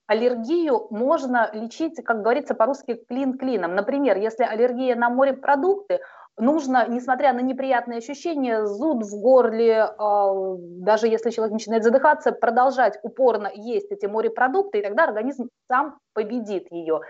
аллергию 0.08 0.88
можно 0.90 1.50
лечить, 1.52 2.02
как 2.06 2.22
говорится 2.22 2.56
по-русски, 2.56 2.94
клин 3.10 3.38
клином. 3.38 3.76
Например, 3.76 4.18
если 4.18 4.44
аллергия 4.44 4.96
на 4.96 5.10
морепродукты, 5.10 6.00
нужно, 6.40 6.88
несмотря 6.88 7.34
на 7.34 7.42
неприятные 7.42 8.00
ощущения, 8.00 8.66
зуд 8.66 9.04
в 9.04 9.22
горле, 9.22 9.84
а, 9.84 10.56
даже 10.58 11.08
если 11.08 11.30
человек 11.30 11.54
начинает 11.54 11.84
задыхаться, 11.84 12.32
продолжать 12.32 12.98
упорно 13.04 13.52
есть 13.54 13.92
эти 13.92 14.06
морепродукты, 14.06 14.80
и 14.80 14.82
тогда 14.82 15.04
организм 15.04 15.50
сам 15.68 16.00
победит 16.14 16.72
ее. 16.72 17.02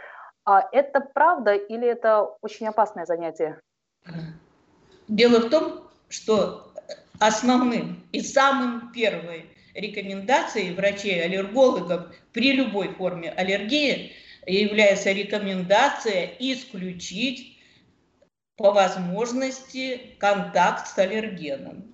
А 0.46 0.68
это 0.72 1.00
правда 1.02 1.54
или 1.54 1.88
это 1.88 2.36
очень 2.42 2.68
опасное 2.68 3.06
занятие? 3.06 3.60
Дело 5.08 5.39
в 5.39 5.50
том, 5.50 5.82
что 6.08 6.72
основным 7.20 8.04
и 8.12 8.22
самым 8.22 8.92
первой 8.92 9.46
рекомендацией 9.76 10.74
врачей-аллергологов 10.74 12.08
при 12.34 12.54
любой 12.54 12.89
форме 12.89 13.32
аллергии 13.32 14.13
является 14.48 15.12
рекомендация 15.12 16.32
исключить 16.39 17.59
по 18.60 18.74
возможности 18.74 20.02
контакт 20.17 20.86
с 20.93 20.98
аллергеном. 20.98 21.86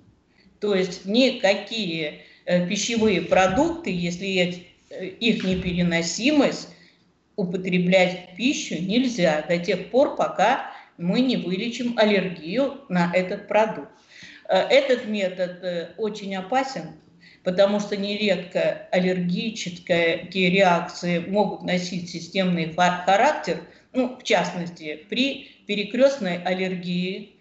То 0.60 0.74
есть 0.74 1.06
никакие 1.06 2.24
э, 2.46 2.68
пищевые 2.68 3.22
продукты, 3.22 3.92
если 3.92 4.66
э, 4.90 5.06
их 5.06 5.44
непереносимость, 5.44 6.70
употреблять 7.36 8.36
пищу 8.36 8.82
нельзя 8.82 9.46
до 9.48 9.60
тех 9.60 9.92
пор, 9.92 10.16
пока 10.16 10.72
мы 10.98 11.22
не 11.22 11.38
вылечим 11.38 12.00
аллергию 12.00 12.82
на 12.90 13.12
этот 13.14 13.48
продукт. 13.48 13.92
Э, 14.50 14.62
этот 14.62 15.06
метод 15.06 15.94
очень 16.00 16.36
опасен, 16.36 16.96
потому 17.44 17.80
что 17.80 17.96
нередко 17.96 18.88
аллергические 18.92 20.50
реакции 20.50 21.20
могут 21.20 21.62
носить 21.62 22.10
системный 22.10 22.74
характер, 22.74 23.62
ну, 23.96 24.18
в 24.18 24.24
частности, 24.24 25.06
при 25.10 25.50
перекрестной 25.66 26.42
аллергии 26.44 27.36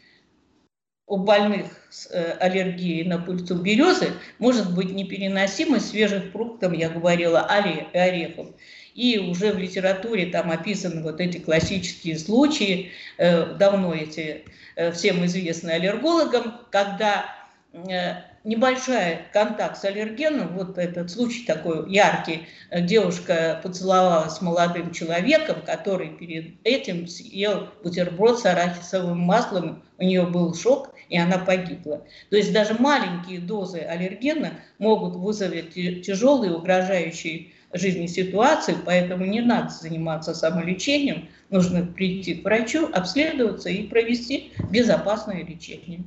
у 1.07 1.19
больных 1.19 1.67
с 1.91 2.11
э, 2.11 2.33
аллергией 2.41 3.05
на 3.05 3.19
пыльцу 3.19 3.57
березы 3.57 4.13
может 4.39 4.75
быть 4.75 4.91
непереносимость 4.91 5.91
свежих 5.91 6.33
фруктов, 6.33 6.73
я 6.73 6.89
говорила, 6.89 7.43
орехов. 7.43 8.49
И 8.95 9.19
уже 9.19 9.53
в 9.53 9.59
литературе 9.59 10.27
там 10.27 10.51
описаны 10.51 11.03
вот 11.03 11.21
эти 11.21 11.39
классические 11.39 12.19
случаи, 12.19 12.93
э, 13.19 13.55
давно 13.57 13.93
эти 13.93 14.45
э, 14.77 14.93
всем 14.93 15.25
известны 15.27 15.71
аллергологам, 15.71 16.61
когда 16.71 17.27
небольшой 18.45 19.21
контакт 19.33 19.79
с 19.79 19.85
аллергеном, 19.85 20.57
вот 20.57 20.79
этот 20.79 21.11
случай 21.11 21.45
такой 21.45 21.91
яркий, 21.91 22.47
девушка 22.71 23.59
поцеловалась 23.63 24.35
с 24.35 24.43
молодым 24.43 24.93
человеком, 24.93 25.63
который 25.65 26.11
перед 26.11 26.55
этим 26.63 27.07
съел 27.07 27.69
бутерброд 27.83 28.39
с 28.39 28.45
арахисовым 28.45 29.19
маслом, 29.19 29.83
у 29.99 30.05
нее 30.05 30.27
был 30.27 30.55
шок, 30.55 30.95
и 31.09 31.19
она 31.19 31.39
погибла. 31.39 32.05
То 32.31 32.37
есть 32.37 32.53
даже 32.53 32.75
маленькие 32.75 33.41
дозы 33.41 33.79
аллергена 33.79 34.53
могут 34.79 35.17
вызвать 35.17 35.75
тяжелые, 35.75 36.55
угрожающие 36.55 37.53
жизни 37.73 38.07
ситуации, 38.07 38.77
поэтому 38.85 39.25
не 39.25 39.41
надо 39.41 39.71
заниматься 39.71 40.35
самолечением, 40.35 41.29
нужно 41.51 41.85
прийти 41.85 42.35
к 42.35 42.45
врачу, 42.45 42.89
обследоваться 42.93 43.69
и 43.69 43.87
провести 43.87 44.53
безопасное 44.71 45.45
лечение. 45.45 46.05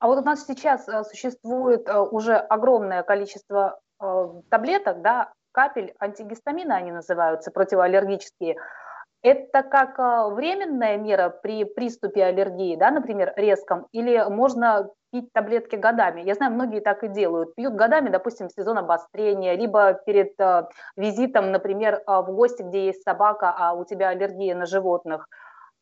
А 0.00 0.06
вот 0.06 0.18
у 0.18 0.22
нас 0.22 0.46
сейчас 0.46 0.88
э, 0.88 1.04
существует 1.04 1.86
э, 1.86 2.00
уже 2.00 2.34
огромное 2.34 3.02
количество 3.02 3.78
э, 4.02 4.28
таблеток, 4.48 5.02
да, 5.02 5.30
капель 5.52 5.94
антигистамина 6.00 6.76
они 6.76 6.90
называются, 6.90 7.50
противоаллергические. 7.50 8.56
Это 9.22 9.62
как 9.62 9.98
временная 10.34 10.96
мера 10.96 11.28
при 11.28 11.64
приступе 11.64 12.24
аллергии, 12.24 12.76
да, 12.76 12.90
например, 12.90 13.34
резком, 13.36 13.86
или 13.92 14.24
можно 14.30 14.88
пить 15.12 15.30
таблетки 15.34 15.76
годами? 15.76 16.22
Я 16.22 16.34
знаю, 16.34 16.52
многие 16.52 16.80
так 16.80 17.04
и 17.04 17.08
делают. 17.08 17.54
Пьют 17.54 17.74
годами, 17.74 18.08
допустим, 18.08 18.48
в 18.48 18.52
сезон 18.52 18.78
обострения, 18.78 19.56
либо 19.56 19.92
перед 20.06 20.32
визитом, 20.96 21.52
например, 21.52 22.02
в 22.06 22.32
гости, 22.32 22.62
где 22.62 22.86
есть 22.86 23.02
собака, 23.02 23.54
а 23.54 23.74
у 23.74 23.84
тебя 23.84 24.08
аллергия 24.08 24.54
на 24.54 24.64
животных. 24.64 25.28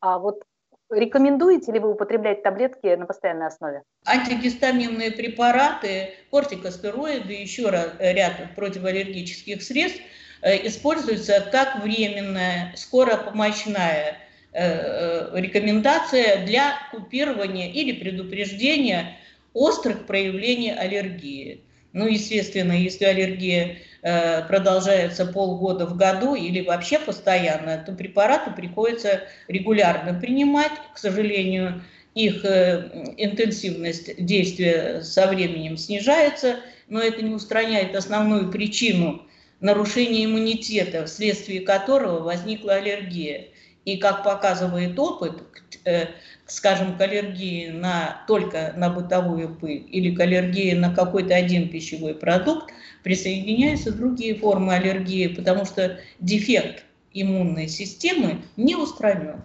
А 0.01 0.19
вот 0.19 0.43
Рекомендуете 0.89 1.71
ли 1.71 1.79
вы 1.79 1.91
употреблять 1.91 2.41
таблетки 2.41 2.95
на 2.95 3.05
постоянной 3.05 3.47
основе? 3.47 3.83
Антигистаминные 4.05 5.11
препараты, 5.11 6.11
кортикостероиды, 6.31 7.33
еще 7.33 7.69
ряд 7.99 8.55
противоаллергических 8.55 9.61
средств 9.61 10.01
э, 10.41 10.67
используются 10.67 11.47
как 11.51 11.83
временная 11.83 12.73
скоропомощная 12.75 14.17
э, 14.51 15.39
рекомендация 15.39 16.43
для 16.47 16.73
купирования 16.91 17.71
или 17.71 17.91
предупреждения 17.91 19.15
острых 19.53 20.07
проявлений 20.07 20.71
аллергии. 20.71 21.63
Ну, 21.93 22.07
естественно, 22.07 22.73
если 22.73 23.05
аллергия 23.05 23.77
э, 24.01 24.43
продолжается 24.43 25.25
полгода 25.25 25.85
в 25.85 25.95
году 25.95 26.35
или 26.35 26.61
вообще 26.61 26.99
постоянно, 26.99 27.83
то 27.85 27.91
препараты 27.93 28.51
приходится 28.51 29.21
регулярно 29.47 30.19
принимать. 30.19 30.71
К 30.93 30.97
сожалению, 30.97 31.81
их 32.15 32.43
э, 32.43 33.13
интенсивность 33.17 34.23
действия 34.23 35.01
со 35.03 35.27
временем 35.27 35.77
снижается, 35.77 36.57
но 36.87 37.01
это 37.01 37.21
не 37.21 37.33
устраняет 37.33 37.95
основную 37.95 38.51
причину 38.51 39.23
нарушения 39.59 40.25
иммунитета, 40.25 41.05
вследствие 41.05 41.61
которого 41.61 42.19
возникла 42.19 42.75
аллергия. 42.75 43.47
И 43.85 43.97
как 43.97 44.23
показывает 44.23 44.97
опыт, 44.99 45.43
э, 45.85 46.07
скажем, 46.45 46.97
к 46.97 47.01
аллергии 47.01 47.69
на, 47.69 48.23
только 48.27 48.73
на 48.75 48.89
бытовую 48.89 49.55
пыль 49.55 49.85
или 49.89 50.13
к 50.13 50.19
аллергии 50.19 50.73
на 50.73 50.93
какой-то 50.93 51.35
один 51.35 51.69
пищевой 51.69 52.15
продукт, 52.15 52.71
присоединяются 53.03 53.95
другие 53.95 54.35
формы 54.35 54.73
аллергии, 54.73 55.27
потому 55.27 55.65
что 55.65 55.99
дефект 56.19 56.85
иммунной 57.11 57.67
системы 57.67 58.41
не 58.57 58.75
устранен. 58.75 59.43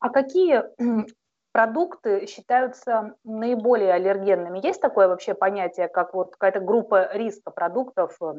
А 0.00 0.10
какие 0.10 0.62
продукты 1.52 2.26
считаются 2.26 3.14
наиболее 3.24 3.92
аллергенными? 3.92 4.64
Есть 4.64 4.80
такое 4.80 5.08
вообще 5.08 5.34
понятие, 5.34 5.88
как 5.88 6.14
вот 6.14 6.32
какая-то 6.32 6.60
группа 6.60 7.10
риска 7.12 7.50
продуктов, 7.50 8.16
э, 8.20 8.34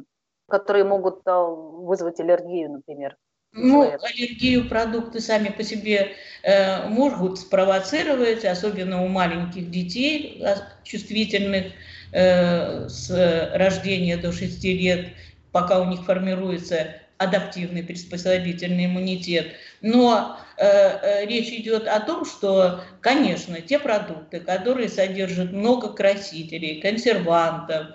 которые 0.48 0.86
могут 0.86 1.22
э, 1.26 1.32
вызвать 1.32 2.20
аллергию, 2.20 2.72
например? 2.72 3.18
Ну, 3.52 3.82
аллергию 3.82 4.70
продукты 4.70 5.20
сами 5.20 5.50
по 5.50 5.64
себе 5.64 6.12
э, 6.44 6.88
могут 6.88 7.40
спровоцировать, 7.40 8.46
особенно 8.46 9.04
у 9.04 9.08
маленьких 9.08 9.72
детей, 9.72 10.42
а, 10.46 10.58
чувствительных 10.84 11.74
с 12.12 13.52
рождения 13.54 14.18
до 14.18 14.32
6 14.32 14.64
лет, 14.64 15.10
пока 15.52 15.82
у 15.82 15.86
них 15.86 16.06
формируется 16.06 16.96
адаптивный 17.20 17.84
приспособительный 17.84 18.86
иммунитет. 18.86 19.52
Но 19.82 20.38
э, 20.58 20.66
э, 20.66 21.26
речь 21.26 21.50
идет 21.50 21.86
о 21.86 22.00
том, 22.00 22.26
что, 22.26 22.82
конечно, 23.02 23.60
те 23.62 23.78
продукты, 23.78 24.40
которые 24.40 24.88
содержат 24.88 25.52
много 25.52 25.90
красителей, 25.90 26.80
консервантов, 26.80 27.88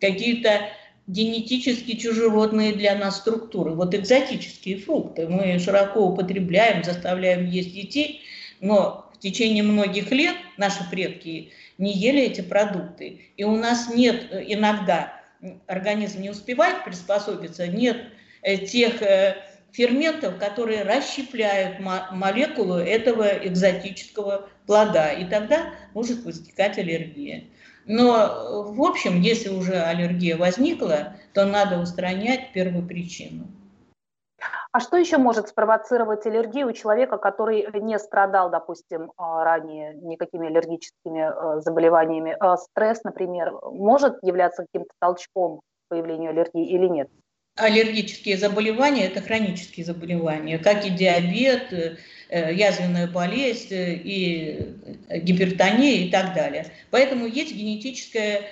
какие-то 0.00 0.68
генетически 1.06 1.96
чужеродные 1.96 2.72
для 2.72 2.96
нас 2.96 3.18
структуры. 3.18 3.72
Вот 3.72 3.94
экзотические 3.94 4.78
фрукты 4.78 5.28
мы 5.28 5.60
широко 5.60 6.00
употребляем, 6.00 6.82
заставляем 6.82 7.48
есть 7.48 7.72
детей, 7.72 8.22
но 8.60 9.11
течение 9.22 9.62
многих 9.62 10.10
лет 10.10 10.34
наши 10.56 10.88
предки 10.90 11.52
не 11.78 11.92
ели 11.92 12.22
эти 12.22 12.40
продукты. 12.40 13.20
И 13.36 13.44
у 13.44 13.56
нас 13.56 13.88
нет 13.88 14.26
э, 14.30 14.44
иногда, 14.48 15.20
организм 15.66 16.20
не 16.20 16.30
успевает 16.30 16.84
приспособиться, 16.84 17.66
нет 17.66 17.96
э, 18.42 18.58
тех 18.58 19.00
э, 19.00 19.36
ферментов, 19.70 20.38
которые 20.38 20.82
расщепляют 20.82 21.78
молекулу 21.80 22.74
этого 22.74 23.28
экзотического 23.46 24.48
плода. 24.66 25.12
И 25.12 25.24
тогда 25.24 25.72
может 25.94 26.24
возникать 26.24 26.78
аллергия. 26.78 27.44
Но, 27.86 28.72
в 28.74 28.82
общем, 28.82 29.20
если 29.20 29.48
уже 29.48 29.80
аллергия 29.80 30.36
возникла, 30.36 31.16
то 31.32 31.46
надо 31.46 31.78
устранять 31.78 32.52
первопричину. 32.52 33.48
А 34.72 34.80
что 34.80 34.96
еще 34.96 35.18
может 35.18 35.48
спровоцировать 35.48 36.26
аллергию 36.26 36.68
у 36.68 36.72
человека, 36.72 37.18
который 37.18 37.66
не 37.80 37.98
страдал, 37.98 38.50
допустим, 38.50 39.12
а, 39.16 39.44
ранее 39.44 39.94
никакими 39.94 40.48
аллергическими 40.48 41.20
а, 41.20 41.60
заболеваниями? 41.60 42.36
Стресс, 42.56 43.04
например, 43.04 43.52
может 43.70 44.16
являться 44.22 44.64
каким-то 44.64 44.94
толчком 44.98 45.58
к 45.58 45.62
появлению 45.88 46.30
аллергии 46.30 46.66
или 46.66 46.86
нет? 46.86 47.08
Аллергические 47.56 48.38
заболевания– 48.38 49.06
это 49.08 49.20
хронические 49.20 49.84
заболевания, 49.84 50.58
как 50.58 50.86
и 50.86 50.90
диабет, 50.90 51.70
э, 51.70 51.96
Э, 52.34 52.50
язвенная 52.50 53.08
болезнь 53.08 53.74
э, 53.74 53.92
и 53.92 54.74
э, 55.10 55.18
гипертония 55.18 56.06
и 56.06 56.10
так 56.10 56.34
далее. 56.34 56.66
Поэтому 56.90 57.26
есть 57.26 57.54
генетическая 57.54 58.42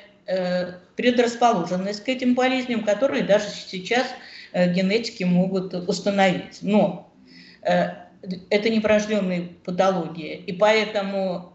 предрасположенность 0.94 2.04
к 2.04 2.08
этим 2.08 2.34
болезням, 2.34 2.84
которые 2.84 3.24
даже 3.24 3.46
сейчас 3.46 4.06
генетики 4.52 5.24
могут 5.24 5.74
установить. 5.74 6.58
Но 6.62 7.12
это 7.62 8.68
не 8.68 8.80
врожденные 8.80 9.42
патологии, 9.64 10.36
и 10.36 10.52
поэтому 10.52 11.52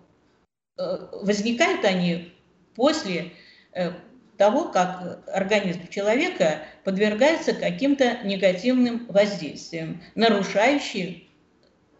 возникают 0.77 1.85
они 1.85 2.31
после 2.75 3.31
того, 4.37 4.65
как 4.65 5.23
организм 5.27 5.87
человека 5.89 6.59
подвергается 6.83 7.53
каким-то 7.53 8.19
негативным 8.23 9.05
воздействиям, 9.07 10.01
нарушающим 10.15 11.25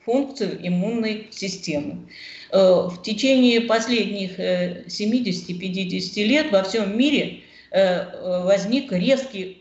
функцию 0.05 0.59
иммунной 0.65 1.27
системы. 1.31 2.07
Э, 2.51 2.87
в 2.87 3.01
течение 3.03 3.61
последних 3.61 4.39
70-50 4.39 6.13
э, 6.15 6.23
лет 6.23 6.51
во 6.51 6.63
всем 6.63 6.97
мире 6.97 7.25
э, 7.27 7.44
возник 7.75 8.91
резкий 8.91 9.57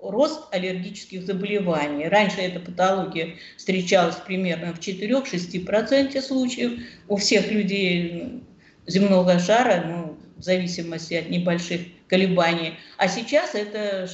рост 0.00 0.42
аллергических 0.52 1.22
заболеваний. 1.24 2.08
Раньше 2.08 2.40
эта 2.40 2.60
патология 2.60 3.34
встречалась 3.56 4.16
примерно 4.16 4.72
в 4.72 4.78
4-6% 4.78 6.20
случаев 6.22 6.80
у 7.08 7.16
всех 7.16 7.50
людей 7.50 8.42
земного 8.86 9.38
шара, 9.38 9.84
ну, 9.86 10.16
в 10.36 10.42
зависимости 10.42 11.14
от 11.14 11.28
небольших 11.28 11.82
колебаний. 12.06 12.74
А 12.96 13.08
сейчас 13.08 13.54
это 13.54 14.08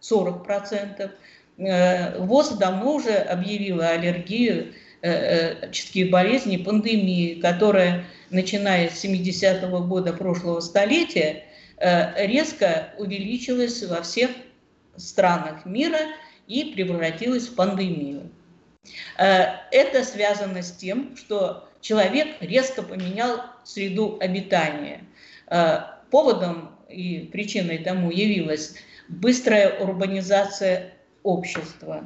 60-40%. 0.00 1.10
ВОЗ 2.18 2.50
давно 2.58 2.94
уже 2.94 3.14
объявила 3.14 3.88
аллергию 3.88 4.72
человеческие 5.02 6.06
болезни, 6.06 6.56
пандемии, 6.58 7.34
которая, 7.40 8.04
начиная 8.30 8.88
с 8.88 9.04
70-го 9.04 9.80
года 9.80 10.12
прошлого 10.12 10.60
столетия, 10.60 11.28
э, 11.28 11.42
резко 11.78 12.92
увеличилась 12.98 13.82
во 13.82 14.02
всех 14.02 14.30
странах 14.96 15.64
мира 15.64 15.98
и 16.46 16.72
превратилась 16.74 17.48
в 17.48 17.54
пандемию. 17.54 18.30
Э, 19.18 19.44
это 19.70 20.04
связано 20.04 20.62
с 20.62 20.72
тем, 20.72 21.16
что 21.16 21.68
человек 21.80 22.36
резко 22.40 22.82
поменял 22.82 23.42
среду 23.64 24.18
обитания. 24.20 25.04
Э, 25.48 25.80
поводом 26.10 26.76
и 26.88 27.28
причиной 27.32 27.78
тому 27.78 28.10
явилась 28.10 28.74
быстрая 29.08 29.78
урбанизация 29.78 30.94
общества 31.22 32.04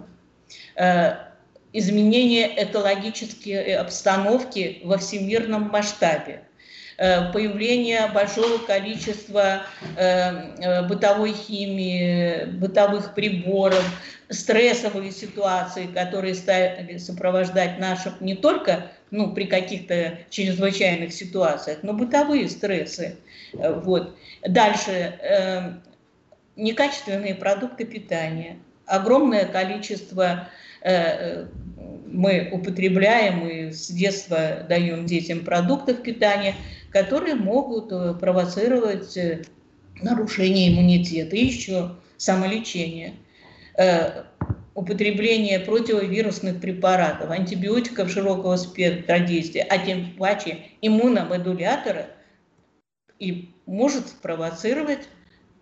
изменение 1.72 2.64
экологической 2.64 3.74
обстановки 3.74 4.80
во 4.84 4.96
всемирном 4.96 5.68
масштабе, 5.68 6.34
э, 6.34 6.55
появление 7.32 8.08
большого 8.14 8.58
количества 8.58 9.62
э, 9.96 10.30
э, 10.58 10.88
бытовой 10.88 11.32
химии, 11.32 12.46
бытовых 12.46 13.14
приборов, 13.14 13.84
стрессовые 14.30 15.12
ситуации, 15.12 15.86
которые 15.86 16.34
стали 16.34 16.96
сопровождать 16.96 17.78
наши 17.78 18.12
не 18.20 18.34
только 18.34 18.90
ну, 19.10 19.32
при 19.32 19.44
каких-то 19.44 20.18
чрезвычайных 20.30 21.12
ситуациях, 21.12 21.78
но 21.82 21.92
бытовые 21.92 22.48
стрессы. 22.48 23.16
Вот. 23.52 24.16
Дальше 24.42 25.80
некачественные 26.56 27.36
продукты 27.36 27.84
питания, 27.84 28.56
огромное 28.86 29.46
количество 29.46 30.48
мы 32.16 32.48
употребляем 32.52 33.46
и 33.46 33.72
с 33.72 33.90
детства 33.90 34.64
даем 34.68 35.06
детям 35.06 35.40
продуктов 35.44 36.02
питания, 36.02 36.54
которые 36.96 37.34
могут 37.34 37.92
э, 37.92 38.14
провоцировать 38.14 39.16
э, 39.18 39.42
нарушение 40.00 40.72
иммунитета 40.72 41.36
и 41.36 41.44
еще 41.44 41.96
самолечение. 42.16 43.16
Э, 43.76 44.24
употребление 44.74 45.60
противовирусных 45.60 46.58
препаратов, 46.58 47.30
антибиотиков 47.30 48.10
широкого 48.10 48.56
спектра 48.56 49.18
действия, 49.18 49.66
а 49.68 49.76
тем 49.76 50.14
паче 50.16 50.58
иммуномодулятора 50.80 52.06
и 53.18 53.50
может 53.66 54.08
спровоцировать, 54.08 55.06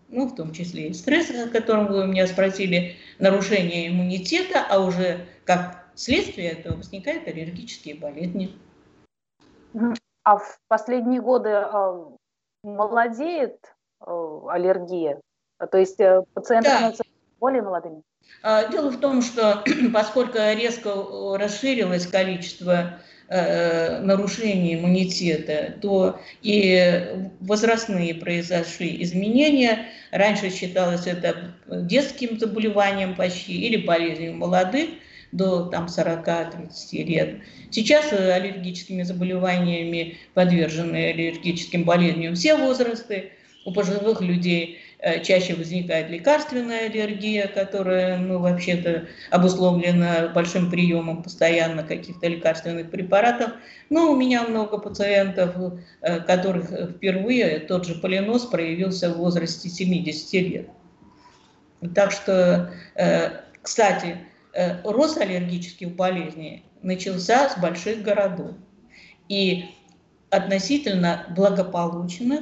ну, 0.08 0.28
в 0.28 0.36
том 0.36 0.52
числе 0.52 0.88
и 0.88 0.94
стресс, 0.94 1.30
о 1.30 1.48
котором 1.48 1.88
вы 1.88 2.06
меня 2.06 2.28
спросили, 2.28 2.94
нарушение 3.18 3.88
иммунитета, 3.88 4.64
а 4.68 4.78
уже 4.78 5.26
как 5.44 5.88
вследствие 5.96 6.50
этого 6.50 6.76
возникают 6.76 7.26
аллергические 7.26 7.96
болезни. 7.96 8.52
А 10.24 10.38
в 10.38 10.58
последние 10.68 11.20
годы 11.20 11.50
э, 11.50 12.04
молодеет 12.62 13.58
э, 14.00 14.40
аллергия? 14.48 15.20
То 15.70 15.78
есть 15.78 16.00
э, 16.00 16.22
пациенты 16.32 16.70
да. 16.70 16.76
становятся 16.76 17.04
более 17.38 17.60
молодыми? 17.60 18.02
А, 18.42 18.66
дело 18.68 18.90
в 18.90 18.98
том, 19.00 19.20
что 19.20 19.62
поскольку 19.92 20.38
резко 20.38 20.90
расширилось 21.38 22.06
количество 22.06 22.98
э, 23.28 24.00
нарушений 24.00 24.76
иммунитета, 24.76 25.74
то 25.82 26.18
и 26.40 27.30
возрастные 27.40 28.14
произошли 28.14 29.02
изменения. 29.02 29.86
Раньше 30.10 30.48
считалось 30.48 31.06
это 31.06 31.54
детским 31.66 32.38
заболеванием 32.38 33.14
почти 33.14 33.60
или 33.60 33.84
болезнью 33.84 34.34
молодых 34.34 34.88
до 35.34 35.66
там, 35.66 35.86
40-30 35.86 37.04
лет. 37.04 37.36
Сейчас 37.70 38.12
аллергическими 38.12 39.02
заболеваниями 39.02 40.16
подвержены 40.34 41.10
аллергическим 41.10 41.84
болезням 41.84 42.34
все 42.34 42.56
возрасты. 42.56 43.32
У 43.66 43.72
пожилых 43.72 44.20
людей 44.20 44.78
Э, 45.04 45.22
чаще 45.22 45.54
возникает 45.54 46.08
лекарственная 46.08 46.86
аллергия, 46.86 47.46
которая, 47.46 48.16
ну, 48.16 48.38
вообще-то 48.38 49.04
обусловлена 49.30 50.28
большим 50.28 50.70
приемом 50.70 51.22
постоянно 51.22 51.82
каких-то 51.82 52.26
лекарственных 52.26 52.90
препаратов. 52.90 53.52
Но 53.90 54.10
у 54.10 54.16
меня 54.16 54.44
много 54.44 54.78
пациентов, 54.78 55.56
э, 56.00 56.20
которых 56.20 56.70
впервые 56.92 57.58
тот 57.58 57.84
же 57.84 57.96
полинос 57.96 58.46
проявился 58.46 59.10
в 59.10 59.18
возрасте 59.18 59.68
70 59.68 60.40
лет. 60.40 60.68
Так 61.94 62.10
что, 62.10 62.72
э, 62.94 63.42
кстати, 63.60 64.16
рост 64.84 65.18
аллергических 65.18 65.94
болезней 65.94 66.64
начался 66.82 67.48
с 67.48 67.58
больших 67.58 68.02
городов. 68.02 68.52
И 69.28 69.64
относительно 70.30 71.26
благополучных 71.34 72.40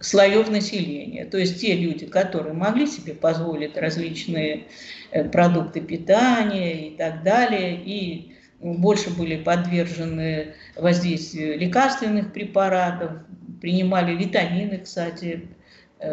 слоев 0.00 0.50
населения. 0.50 1.26
То 1.26 1.38
есть 1.38 1.60
те 1.60 1.76
люди, 1.76 2.06
которые 2.06 2.54
могли 2.54 2.86
себе 2.86 3.14
позволить 3.14 3.76
различные 3.76 4.64
э, 5.12 5.24
продукты 5.24 5.80
питания 5.80 6.88
и 6.88 6.96
так 6.96 7.22
далее, 7.22 7.76
и 7.76 8.34
больше 8.60 9.10
были 9.10 9.36
подвержены 9.36 10.54
воздействию 10.76 11.58
лекарственных 11.58 12.32
препаратов, 12.32 13.12
принимали 13.60 14.14
витамины, 14.14 14.78
кстати, 14.78 15.26
э, 15.26 15.59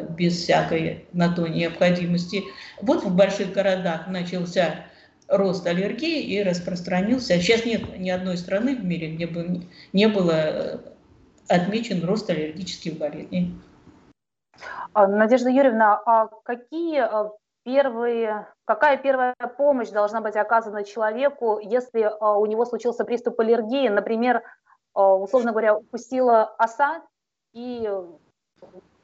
без 0.09 0.41
всякой 0.41 1.05
на 1.13 1.33
то 1.33 1.47
необходимости. 1.47 2.43
Вот 2.81 3.03
в 3.03 3.15
больших 3.15 3.53
городах 3.53 4.07
начался 4.07 4.85
рост 5.27 5.65
аллергии 5.67 6.21
и 6.21 6.43
распространился. 6.43 7.39
Сейчас 7.39 7.65
нет 7.65 7.97
ни 7.99 8.09
одной 8.09 8.37
страны 8.37 8.75
в 8.75 8.83
мире, 8.83 9.13
где 9.13 9.27
бы 9.27 9.63
не 9.93 10.07
было 10.07 10.31
э, 10.31 10.77
отмечен 11.49 12.03
рост 12.05 12.29
аллергических 12.29 12.97
болезней. 12.97 13.53
А, 14.93 15.07
Надежда 15.07 15.49
Юрьевна, 15.49 16.01
а 16.05 16.27
какие 16.43 16.99
а, 16.99 17.31
первые, 17.63 18.47
какая 18.65 18.97
первая 18.97 19.35
помощь 19.57 19.89
должна 19.89 20.21
быть 20.21 20.35
оказана 20.35 20.83
человеку, 20.83 21.59
если 21.59 22.01
а, 22.01 22.37
у 22.37 22.45
него 22.45 22.65
случился 22.65 23.03
приступ 23.03 23.39
аллергии, 23.39 23.89
например, 23.89 24.43
условно 24.93 25.51
говоря, 25.51 25.77
укусила 25.77 26.43
оса 26.57 27.03
и 27.53 27.87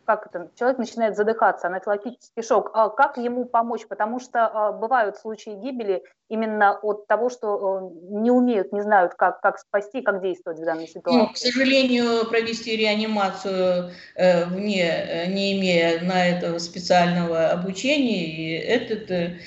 как 0.05 0.27
это, 0.27 0.49
человек 0.55 0.77
начинает 0.77 1.15
задыхаться, 1.15 1.67
анафилактический 1.67 2.43
шок. 2.43 2.71
А 2.73 2.89
как 2.89 3.17
ему 3.17 3.45
помочь? 3.45 3.87
Потому 3.87 4.19
что 4.19 4.47
а, 4.47 4.71
бывают 4.71 5.17
случаи 5.17 5.51
гибели 5.51 6.03
именно 6.33 6.79
от 6.81 7.05
того, 7.05 7.29
что 7.29 7.91
э, 7.93 8.19
не 8.19 8.31
умеют, 8.31 8.73
не 8.73 8.81
знают, 8.81 9.13
как, 9.13 9.39
как 9.41 9.59
спасти, 9.59 10.01
как 10.01 10.23
действовать 10.23 10.59
в 10.59 10.65
данной 10.65 10.87
ситуации. 10.87 11.19
Ну, 11.19 11.27
к 11.27 11.37
сожалению, 11.37 12.27
провести 12.27 12.75
реанимацию 12.75 13.91
э, 14.15 14.45
вне, 14.45 14.83
э, 14.83 15.27
не 15.27 15.53
имея 15.59 16.01
на 16.01 16.27
это 16.27 16.57
специального 16.57 17.49
обучения, 17.49 18.57
это 18.57 19.37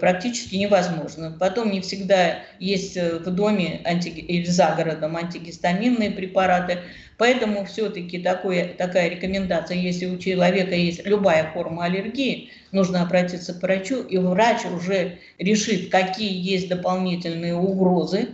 практически 0.00 0.56
невозможно. 0.56 1.34
Потом 1.40 1.70
не 1.70 1.80
всегда 1.80 2.40
есть 2.58 2.96
в 2.96 3.30
доме 3.30 3.80
анти, 3.86 4.08
или 4.08 4.44
за 4.44 4.74
городом 4.76 5.16
антигистаминные 5.16 6.10
препараты, 6.10 6.80
Поэтому 7.16 7.64
все-таки 7.64 8.18
такая 8.18 9.08
рекомендация, 9.08 9.76
если 9.76 10.06
у 10.06 10.18
человека 10.18 10.74
есть 10.74 11.06
любая 11.06 11.48
форма 11.52 11.84
аллергии, 11.84 12.50
нужно 12.74 13.02
обратиться 13.02 13.54
к 13.54 13.62
врачу, 13.62 14.02
и 14.02 14.18
врач 14.18 14.66
уже 14.66 15.18
решит, 15.38 15.90
какие 15.90 16.32
есть 16.32 16.68
дополнительные 16.68 17.54
угрозы, 17.54 18.28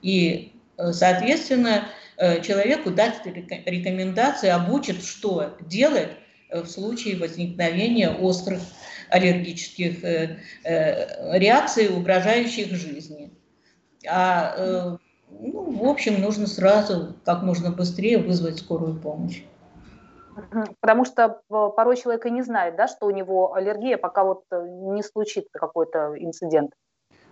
и, 0.00 0.52
э, 0.78 0.92
соответственно, 0.92 1.84
э, 2.16 2.42
человеку 2.42 2.90
даст 2.90 3.24
рекомендации, 3.26 4.48
обучит, 4.48 5.04
что 5.04 5.56
делать 5.60 6.08
э, 6.48 6.62
в 6.62 6.66
случае 6.66 7.16
возникновения 7.16 8.10
острых 8.10 8.60
аллергических 9.10 10.02
реакций, 10.64 11.88
угрожающих 11.88 12.74
жизни. 12.74 13.30
А 14.08 14.96
ну, 15.28 15.70
в 15.70 15.86
общем, 15.86 16.18
нужно 16.18 16.46
сразу, 16.46 17.14
как 17.26 17.42
можно 17.42 17.70
быстрее 17.70 18.16
вызвать 18.16 18.58
скорую 18.58 18.98
помощь. 18.98 19.42
Потому 20.80 21.04
что 21.04 21.42
э, 21.50 21.68
порой 21.76 21.96
человек 21.96 22.26
и 22.26 22.30
не 22.30 22.42
знает, 22.42 22.76
да, 22.76 22.88
что 22.88 23.06
у 23.06 23.10
него 23.10 23.54
аллергия, 23.54 23.96
пока 23.96 24.24
вот 24.24 24.44
э, 24.50 24.66
не 24.66 25.02
случится 25.02 25.50
какой-то 25.58 26.14
инцидент. 26.18 26.72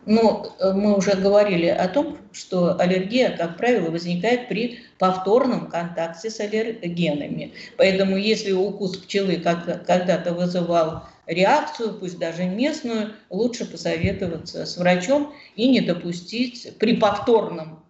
Ну, 0.06 0.46
э, 0.58 0.72
мы 0.72 0.96
уже 0.96 1.14
говорили 1.14 1.66
о 1.66 1.86
том, 1.88 2.16
что 2.32 2.78
аллергия, 2.78 3.36
как 3.36 3.56
правило, 3.56 3.90
возникает 3.90 4.48
при 4.48 4.80
повторном 4.98 5.68
контакте 5.68 6.30
с 6.30 6.40
аллергенами. 6.40 7.52
Поэтому 7.76 8.16
если 8.16 8.52
укус 8.52 8.96
пчелы 8.96 9.36
когда-то 9.36 10.32
вызывал 10.32 11.04
реакцию, 11.26 11.98
пусть 11.98 12.18
даже 12.18 12.44
местную, 12.44 13.12
лучше 13.28 13.70
посоветоваться 13.70 14.64
с 14.64 14.76
врачом 14.78 15.34
и 15.54 15.68
не 15.68 15.80
допустить 15.80 16.76
при 16.78 16.96
повторном 16.96 17.84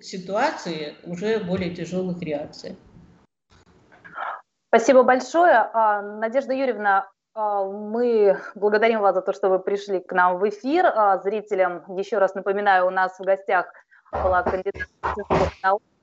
ситуации 0.00 0.94
уже 1.04 1.38
более 1.38 1.74
тяжелых 1.74 2.20
реакций. 2.22 2.76
Спасибо 4.74 5.04
большое. 5.04 5.70
А, 5.72 6.02
Надежда 6.02 6.52
Юрьевна, 6.52 7.08
а, 7.32 7.62
мы 7.62 8.40
благодарим 8.56 9.02
вас 9.02 9.14
за 9.14 9.22
то, 9.22 9.32
что 9.32 9.48
вы 9.48 9.60
пришли 9.60 10.00
к 10.00 10.10
нам 10.10 10.40
в 10.40 10.48
эфир. 10.48 10.86
А, 10.86 11.18
зрителям 11.18 11.84
еще 11.96 12.18
раз 12.18 12.34
напоминаю, 12.34 12.88
у 12.88 12.90
нас 12.90 13.16
в 13.16 13.22
гостях 13.22 13.66
была 14.10 14.42
кандидат 14.42 14.88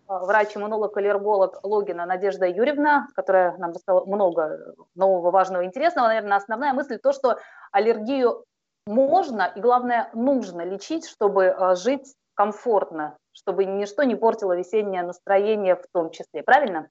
врач-иммунолог, 0.07 0.95
аллерголог 0.95 1.59
Логина 1.63 2.05
Надежда 2.05 2.45
Юрьевна, 2.45 3.07
которая 3.13 3.57
нам 3.57 3.71
рассказала 3.71 4.05
много 4.05 4.73
нового, 4.95 5.31
важного, 5.31 5.65
интересного. 5.65 6.07
Наверное, 6.07 6.37
основная 6.37 6.71
мысль 6.71 6.97
то, 6.97 7.11
что 7.11 7.39
аллергию 7.73 8.45
можно 8.87 9.51
и, 9.53 9.59
главное, 9.59 10.09
нужно 10.13 10.61
лечить, 10.61 11.09
чтобы 11.09 11.57
жить 11.75 12.15
комфортно, 12.35 13.17
чтобы 13.33 13.65
ничто 13.65 14.03
не 14.03 14.15
портило 14.15 14.55
весеннее 14.55 15.03
настроение 15.03 15.75
в 15.75 15.83
том 15.91 16.09
числе. 16.11 16.41
Правильно? 16.41 16.87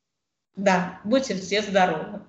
Да, 0.56 1.00
будьте 1.04 1.34
все 1.34 1.62
здоровы. 1.62 2.20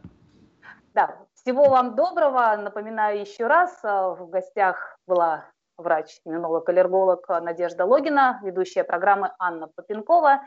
Да, 0.94 1.18
всего 1.34 1.70
вам 1.70 1.96
доброго. 1.96 2.56
Напоминаю 2.58 3.22
еще 3.22 3.48
раз, 3.48 3.80
э, 3.84 3.88
в 3.88 4.30
гостях 4.30 4.98
была 5.08 5.46
врач-иммунолог, 5.78 6.68
аллерголог 6.70 7.28
Надежда 7.30 7.86
Логина, 7.86 8.40
ведущая 8.44 8.84
программы 8.84 9.32
Анна 9.40 9.68
Попенкова. 9.68 10.42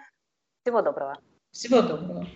Всего 0.63 0.83
доброго. 0.83 1.17
Всего 1.51 1.83
доброго. 1.83 2.27